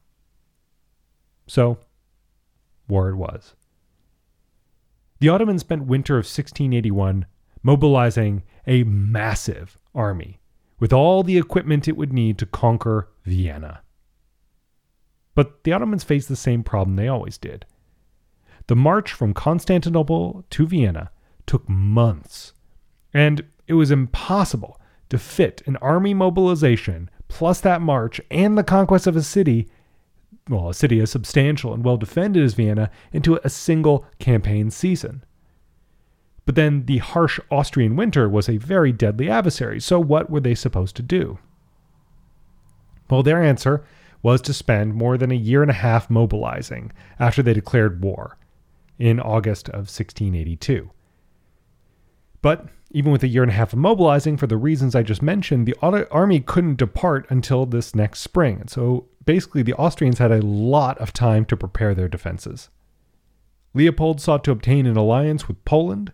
So, 1.46 1.76
war 2.88 3.10
it 3.10 3.16
was. 3.16 3.54
The 5.18 5.28
Ottomans 5.28 5.60
spent 5.60 5.84
winter 5.84 6.14
of 6.14 6.24
1681 6.24 7.26
mobilizing 7.62 8.42
a 8.66 8.84
massive 8.84 9.76
army 9.94 10.40
with 10.80 10.94
all 10.94 11.22
the 11.22 11.36
equipment 11.36 11.88
it 11.88 11.96
would 11.98 12.14
need 12.14 12.38
to 12.38 12.46
conquer 12.46 13.10
Vienna. 13.26 13.82
But 15.36 15.62
the 15.62 15.72
Ottomans 15.72 16.02
faced 16.02 16.28
the 16.28 16.34
same 16.34 16.64
problem 16.64 16.96
they 16.96 17.06
always 17.06 17.38
did. 17.38 17.66
The 18.66 18.74
march 18.74 19.12
from 19.12 19.34
Constantinople 19.34 20.44
to 20.50 20.66
Vienna 20.66 21.10
took 21.46 21.68
months. 21.68 22.52
And 23.14 23.44
it 23.68 23.74
was 23.74 23.92
impossible 23.92 24.80
to 25.10 25.18
fit 25.18 25.62
an 25.66 25.76
army 25.76 26.14
mobilization 26.14 27.08
plus 27.28 27.60
that 27.60 27.80
march 27.80 28.20
and 28.30 28.56
the 28.56 28.64
conquest 28.64 29.06
of 29.06 29.14
a 29.14 29.22
city, 29.22 29.68
well, 30.48 30.70
a 30.70 30.74
city 30.74 31.00
as 31.00 31.10
substantial 31.10 31.74
and 31.74 31.84
well 31.84 31.96
defended 31.98 32.42
as 32.42 32.54
Vienna, 32.54 32.90
into 33.12 33.38
a 33.44 33.50
single 33.50 34.06
campaign 34.18 34.70
season. 34.70 35.22
But 36.46 36.54
then 36.54 36.86
the 36.86 36.98
harsh 36.98 37.38
Austrian 37.50 37.94
winter 37.94 38.28
was 38.28 38.48
a 38.48 38.56
very 38.56 38.90
deadly 38.92 39.28
adversary, 39.28 39.80
so 39.80 40.00
what 40.00 40.30
were 40.30 40.40
they 40.40 40.54
supposed 40.54 40.96
to 40.96 41.02
do? 41.02 41.38
Well, 43.10 43.22
their 43.22 43.42
answer 43.42 43.84
was 44.26 44.40
to 44.42 44.52
spend 44.52 44.92
more 44.92 45.16
than 45.16 45.30
a 45.30 45.36
year 45.36 45.62
and 45.62 45.70
a 45.70 45.74
half 45.74 46.10
mobilizing 46.10 46.90
after 47.16 47.44
they 47.44 47.54
declared 47.54 48.02
war 48.02 48.36
in 48.98 49.20
August 49.20 49.68
of 49.68 49.86
1682. 49.86 50.90
But 52.42 52.66
even 52.90 53.12
with 53.12 53.22
a 53.22 53.28
year 53.28 53.44
and 53.44 53.52
a 53.52 53.54
half 53.54 53.72
of 53.72 53.78
mobilizing, 53.78 54.36
for 54.36 54.48
the 54.48 54.56
reasons 54.56 54.96
I 54.96 55.04
just 55.04 55.22
mentioned, 55.22 55.64
the 55.64 55.76
army 56.10 56.40
couldn't 56.40 56.78
depart 56.78 57.24
until 57.30 57.66
this 57.66 57.94
next 57.94 58.18
spring. 58.18 58.62
And 58.62 58.68
so 58.68 59.06
basically, 59.24 59.62
the 59.62 59.74
Austrians 59.74 60.18
had 60.18 60.32
a 60.32 60.42
lot 60.42 60.98
of 60.98 61.12
time 61.12 61.44
to 61.44 61.56
prepare 61.56 61.94
their 61.94 62.08
defenses. 62.08 62.68
Leopold 63.74 64.20
sought 64.20 64.42
to 64.42 64.50
obtain 64.50 64.86
an 64.86 64.96
alliance 64.96 65.46
with 65.46 65.64
Poland 65.64 66.12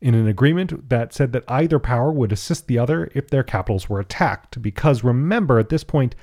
in 0.00 0.14
an 0.14 0.26
agreement 0.26 0.88
that 0.88 1.12
said 1.12 1.32
that 1.32 1.44
either 1.46 1.78
power 1.78 2.10
would 2.10 2.32
assist 2.32 2.68
the 2.68 2.78
other 2.78 3.10
if 3.14 3.28
their 3.28 3.42
capitals 3.42 3.90
were 3.90 4.00
attacked. 4.00 4.62
Because 4.62 5.04
remember, 5.04 5.58
at 5.58 5.68
this 5.68 5.84
point, 5.84 6.14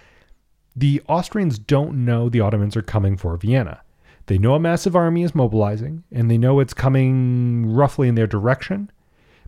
the 0.77 1.01
Austrians 1.09 1.59
don't 1.59 2.05
know 2.05 2.29
the 2.29 2.39
Ottomans 2.39 2.77
are 2.77 2.81
coming 2.81 3.17
for 3.17 3.35
Vienna. 3.35 3.81
They 4.27 4.37
know 4.37 4.55
a 4.55 4.59
massive 4.59 4.95
army 4.95 5.23
is 5.23 5.33
mobilizing, 5.33 6.03
and 6.11 6.29
they 6.29 6.37
know 6.37 6.59
it's 6.59 6.73
coming 6.73 7.73
roughly 7.73 8.07
in 8.07 8.15
their 8.15 8.27
direction. 8.27 8.91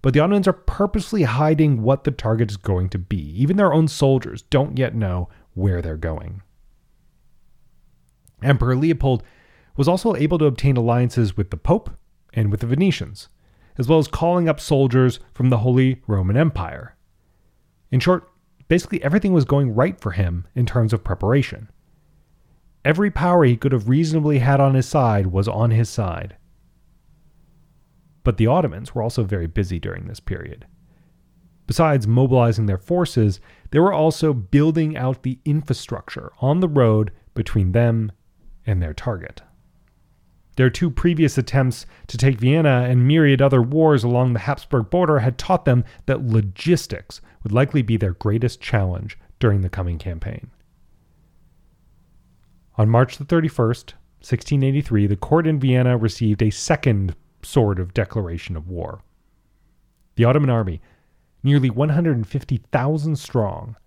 But 0.02 0.14
the 0.14 0.22
Ottomans 0.22 0.48
are 0.48 0.54
purposely 0.54 1.24
hiding 1.24 1.84
what 1.84 2.04
the 2.04 2.12
target 2.12 2.50
is 2.50 2.58
going 2.58 2.90
to 2.90 2.98
be. 3.00 3.22
Even 3.42 3.58
their 3.58 3.74
own 3.74 3.88
soldiers 3.88 4.42
don't 4.44 4.78
yet 4.78 4.96
know 4.96 5.30
where 5.54 5.82
they're 5.82 5.98
going. 5.98 6.42
Emperor 8.42 8.76
Leopold 8.76 9.22
was 9.78 9.88
also 9.88 10.16
able 10.16 10.38
to 10.38 10.46
obtain 10.46 10.78
alliances 10.78 11.38
with 11.38 11.52
the 11.52 11.58
Pope 11.58 11.90
and 12.34 12.50
with 12.50 12.62
the 12.62 12.68
Venetians 12.68 13.30
as 13.80 13.88
well 13.88 13.98
as 13.98 14.10
calling 14.10 14.50
up 14.50 14.60
soldiers 14.60 15.22
from 15.34 15.50
the 15.50 15.60
Holy 15.60 16.02
Roman 16.06 16.36
Empire. 16.36 16.98
In 17.92 18.02
short, 18.02 18.30
basically 18.70 19.04
everything 19.04 19.34
was 19.34 19.44
going 19.44 19.76
right 19.76 20.00
for 20.00 20.12
him 20.12 20.48
in 20.56 20.66
terms 20.66 20.94
of 20.94 21.04
preparation. 21.04 21.70
Every 22.86 23.12
power 23.12 23.44
he 23.44 23.58
could 23.58 23.74
have 23.74 23.90
reasonably 23.90 24.40
had 24.40 24.62
on 24.62 24.76
his 24.76 24.88
side 24.88 25.28
was 25.28 25.50
on 25.50 25.72
his 25.72 25.90
side. 25.90 26.38
But 28.24 28.38
the 28.38 28.48
Ottomans 28.48 28.96
were 28.96 29.04
also 29.04 29.24
very 29.24 29.48
busy 29.48 29.80
during 29.80 30.08
this 30.08 30.22
period. 30.22 30.66
Besides 31.68 32.08
mobilizing 32.08 32.68
their 32.68 32.78
forces, 32.78 33.40
they 33.72 33.80
were 33.80 33.94
also 33.94 34.34
building 34.34 34.96
out 34.96 35.24
the 35.24 35.40
infrastructure 35.46 36.32
on 36.40 36.62
the 36.62 36.70
road 36.70 37.12
between 37.34 37.74
them 37.74 38.12
and 38.66 38.82
their 38.82 38.94
target. 38.94 39.42
Their 40.60 40.70
two 40.70 40.90
previous 40.90 41.38
attempts 41.38 41.86
to 42.08 42.18
take 42.18 42.38
Vienna 42.38 42.86
and 42.90 43.08
myriad 43.08 43.42
other 43.42 43.62
wars 43.62 44.04
along 44.04 44.34
the 44.34 44.40
Habsburg 44.40 44.90
border 44.90 45.20
had 45.20 45.38
taught 45.38 45.64
them 45.64 45.86
that 46.06 46.26
logistics 46.26 47.22
would 47.44 47.54
likely 47.54 47.82
be 47.82 47.96
their 47.96 48.12
greatest 48.12 48.60
challenge 48.60 49.18
during 49.40 49.62
the 49.62 49.70
coming 49.70 49.98
campaign. 49.98 50.52
On 52.78 52.90
March 52.90 53.18
the 53.18 53.24
31st, 53.24 53.94
1683, 54.20 55.08
the 55.08 55.16
court 55.16 55.48
in 55.48 55.62
Vienna 55.62 55.96
received 55.96 56.42
a 56.42 56.50
second 56.50 57.16
sort 57.42 57.80
of 57.80 57.94
declaration 57.94 58.58
of 58.58 58.68
war. 58.68 59.02
The 60.16 60.26
Ottoman 60.26 60.50
army, 60.50 60.82
nearly 61.42 61.70
150,000 61.70 63.16
strong, 63.16 63.78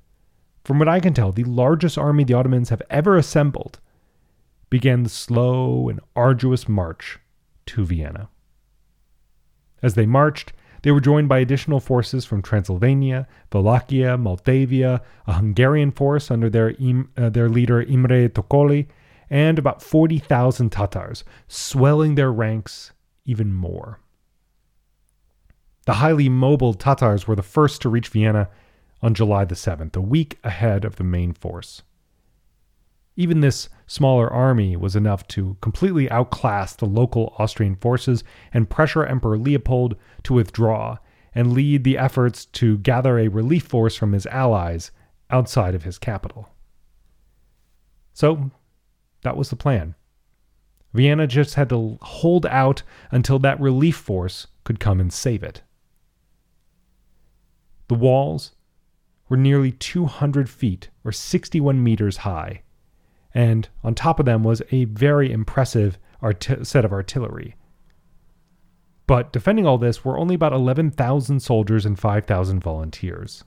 from 0.64 0.78
what 0.78 0.88
I 0.88 1.00
can 1.00 1.12
tell, 1.12 1.32
the 1.32 1.44
largest 1.44 1.98
army 1.98 2.24
the 2.24 2.32
Ottomans 2.32 2.70
have 2.70 2.80
ever 2.88 3.18
assembled, 3.18 3.78
began 4.72 5.02
the 5.02 5.10
slow 5.10 5.90
and 5.90 6.00
arduous 6.16 6.66
march 6.66 7.18
to 7.66 7.84
Vienna. 7.84 8.30
As 9.82 9.96
they 9.96 10.06
marched, 10.06 10.54
they 10.80 10.90
were 10.90 10.98
joined 10.98 11.28
by 11.28 11.40
additional 11.40 11.78
forces 11.78 12.24
from 12.24 12.40
Transylvania, 12.40 13.28
Wallachia, 13.52 14.16
Moldavia, 14.16 15.02
a 15.26 15.34
Hungarian 15.34 15.90
force 15.90 16.30
under 16.30 16.48
their, 16.48 16.74
uh, 17.18 17.28
their 17.28 17.50
leader 17.50 17.82
Imre 17.82 18.30
Tokoli, 18.30 18.86
and 19.28 19.58
about 19.58 19.82
40,000 19.82 20.72
Tatars, 20.72 21.22
swelling 21.48 22.14
their 22.14 22.32
ranks 22.32 22.92
even 23.26 23.52
more. 23.52 24.00
The 25.84 26.00
highly 26.00 26.30
mobile 26.30 26.72
Tatars 26.72 27.28
were 27.28 27.36
the 27.36 27.42
first 27.42 27.82
to 27.82 27.90
reach 27.90 28.08
Vienna 28.08 28.48
on 29.02 29.12
July 29.12 29.44
the 29.44 29.54
7th, 29.54 29.94
a 29.96 30.00
week 30.00 30.38
ahead 30.42 30.86
of 30.86 30.96
the 30.96 31.04
main 31.04 31.34
force. 31.34 31.82
Even 33.14 33.40
this 33.40 33.68
smaller 33.86 34.32
army 34.32 34.74
was 34.74 34.96
enough 34.96 35.26
to 35.28 35.56
completely 35.60 36.10
outclass 36.10 36.74
the 36.74 36.86
local 36.86 37.34
Austrian 37.38 37.76
forces 37.76 38.24
and 38.52 38.70
pressure 38.70 39.04
Emperor 39.04 39.36
Leopold 39.36 39.96
to 40.22 40.34
withdraw 40.34 40.96
and 41.34 41.52
lead 41.52 41.84
the 41.84 41.98
efforts 41.98 42.46
to 42.46 42.78
gather 42.78 43.18
a 43.18 43.28
relief 43.28 43.64
force 43.64 43.96
from 43.96 44.12
his 44.12 44.26
allies 44.26 44.90
outside 45.30 45.74
of 45.74 45.82
his 45.82 45.98
capital. 45.98 46.48
So, 48.14 48.50
that 49.22 49.36
was 49.36 49.50
the 49.50 49.56
plan. 49.56 49.94
Vienna 50.94 51.26
just 51.26 51.54
had 51.54 51.68
to 51.70 51.98
hold 52.02 52.44
out 52.46 52.82
until 53.10 53.38
that 53.38 53.60
relief 53.60 53.96
force 53.96 54.46
could 54.64 54.80
come 54.80 55.00
and 55.00 55.12
save 55.12 55.42
it. 55.42 55.62
The 57.88 57.94
walls 57.94 58.52
were 59.28 59.36
nearly 59.36 59.72
200 59.72 60.48
feet 60.48 60.90
or 61.04 61.12
61 61.12 61.82
meters 61.82 62.18
high 62.18 62.61
and 63.34 63.68
on 63.82 63.94
top 63.94 64.20
of 64.20 64.26
them 64.26 64.42
was 64.44 64.62
a 64.70 64.84
very 64.84 65.32
impressive 65.32 65.98
art- 66.20 66.46
set 66.62 66.84
of 66.84 66.92
artillery. 66.92 67.56
But 69.06 69.32
defending 69.32 69.66
all 69.66 69.78
this 69.78 70.04
were 70.04 70.18
only 70.18 70.34
about 70.34 70.52
11,000 70.52 71.40
soldiers 71.40 71.84
and 71.84 71.98
5,000 71.98 72.60
volunteers. 72.60 73.44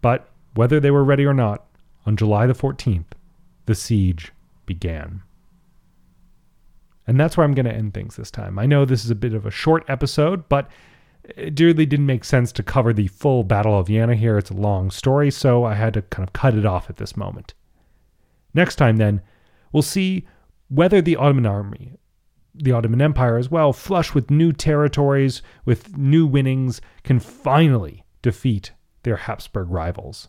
But 0.00 0.28
whether 0.54 0.78
they 0.78 0.90
were 0.90 1.04
ready 1.04 1.24
or 1.24 1.34
not, 1.34 1.66
on 2.06 2.16
July 2.16 2.46
the 2.46 2.54
14th, 2.54 3.06
the 3.66 3.74
siege 3.74 4.32
began. 4.66 5.22
And 7.06 7.18
that's 7.18 7.36
where 7.36 7.44
I'm 7.44 7.54
going 7.54 7.66
to 7.66 7.74
end 7.74 7.94
things 7.94 8.16
this 8.16 8.30
time. 8.30 8.58
I 8.58 8.66
know 8.66 8.84
this 8.84 9.04
is 9.04 9.10
a 9.10 9.16
bit 9.16 9.34
of 9.34 9.46
a 9.46 9.50
short 9.50 9.84
episode, 9.88 10.48
but 10.48 10.70
it 11.24 11.58
really 11.58 11.86
didn't 11.86 12.06
make 12.06 12.24
sense 12.24 12.52
to 12.52 12.62
cover 12.62 12.92
the 12.92 13.08
full 13.08 13.44
Battle 13.44 13.78
of 13.78 13.86
Vienna 13.86 14.14
here. 14.14 14.38
It's 14.38 14.50
a 14.50 14.54
long 14.54 14.90
story, 14.90 15.30
so 15.30 15.64
I 15.64 15.74
had 15.74 15.94
to 15.94 16.02
kind 16.02 16.26
of 16.26 16.32
cut 16.32 16.54
it 16.54 16.66
off 16.66 16.90
at 16.90 16.96
this 16.96 17.16
moment. 17.16 17.54
Next 18.54 18.76
time, 18.76 18.96
then, 18.96 19.20
we'll 19.72 19.82
see 19.82 20.26
whether 20.68 21.02
the 21.02 21.16
Ottoman 21.16 21.46
army, 21.46 21.98
the 22.54 22.72
Ottoman 22.72 23.02
Empire 23.02 23.36
as 23.36 23.50
well, 23.50 23.72
flush 23.72 24.14
with 24.14 24.30
new 24.30 24.52
territories, 24.52 25.42
with 25.64 25.96
new 25.96 26.26
winnings, 26.26 26.80
can 27.02 27.18
finally 27.18 28.04
defeat 28.22 28.72
their 29.02 29.16
Habsburg 29.16 29.68
rivals, 29.70 30.28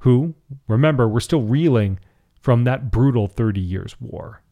who, 0.00 0.34
remember, 0.68 1.08
were 1.08 1.20
still 1.20 1.42
reeling 1.42 1.98
from 2.40 2.64
that 2.64 2.90
brutal 2.90 3.26
Thirty 3.26 3.60
Years' 3.60 3.96
War. 4.00 4.42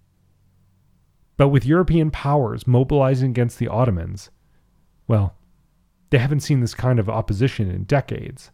But 1.36 1.48
with 1.48 1.66
European 1.66 2.10
powers 2.10 2.66
mobilizing 2.66 3.30
against 3.30 3.58
the 3.58 3.68
Ottomans, 3.68 4.30
well, 5.06 5.36
they 6.10 6.18
haven't 6.18 6.40
seen 6.40 6.60
this 6.60 6.74
kind 6.74 6.98
of 6.98 7.08
opposition 7.08 7.70
in 7.70 7.84
decades. 7.84 8.50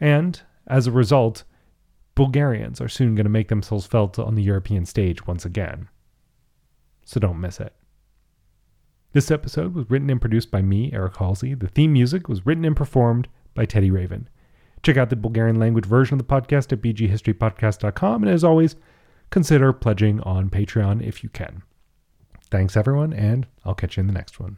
And, 0.00 0.40
as 0.66 0.86
a 0.86 0.92
result, 0.92 1.44
Bulgarians 2.16 2.80
are 2.80 2.88
soon 2.88 3.14
going 3.14 3.26
to 3.26 3.30
make 3.30 3.48
themselves 3.48 3.86
felt 3.86 4.18
on 4.18 4.34
the 4.34 4.42
European 4.42 4.84
stage 4.86 5.26
once 5.26 5.44
again. 5.44 5.88
So 7.04 7.20
don't 7.20 7.40
miss 7.40 7.60
it. 7.60 7.74
This 9.12 9.30
episode 9.30 9.74
was 9.74 9.88
written 9.88 10.10
and 10.10 10.20
produced 10.20 10.50
by 10.50 10.62
me, 10.62 10.90
Eric 10.92 11.16
Halsey. 11.16 11.54
The 11.54 11.68
theme 11.68 11.92
music 11.92 12.28
was 12.28 12.44
written 12.44 12.64
and 12.64 12.74
performed 12.74 13.28
by 13.54 13.64
Teddy 13.66 13.90
Raven. 13.90 14.28
Check 14.82 14.96
out 14.96 15.10
the 15.10 15.16
Bulgarian 15.16 15.58
language 15.58 15.86
version 15.86 16.14
of 16.14 16.26
the 16.26 16.34
podcast 16.34 16.72
at 16.72 16.82
bghistorypodcast.com. 16.82 18.22
And 18.22 18.32
as 18.32 18.44
always, 18.44 18.76
consider 19.30 19.72
pledging 19.72 20.20
on 20.20 20.50
Patreon 20.50 21.06
if 21.06 21.22
you 21.22 21.28
can. 21.28 21.62
Thanks, 22.50 22.76
everyone, 22.76 23.12
and 23.12 23.46
I'll 23.64 23.74
catch 23.74 23.96
you 23.96 24.02
in 24.02 24.06
the 24.06 24.12
next 24.12 24.40
one. 24.40 24.56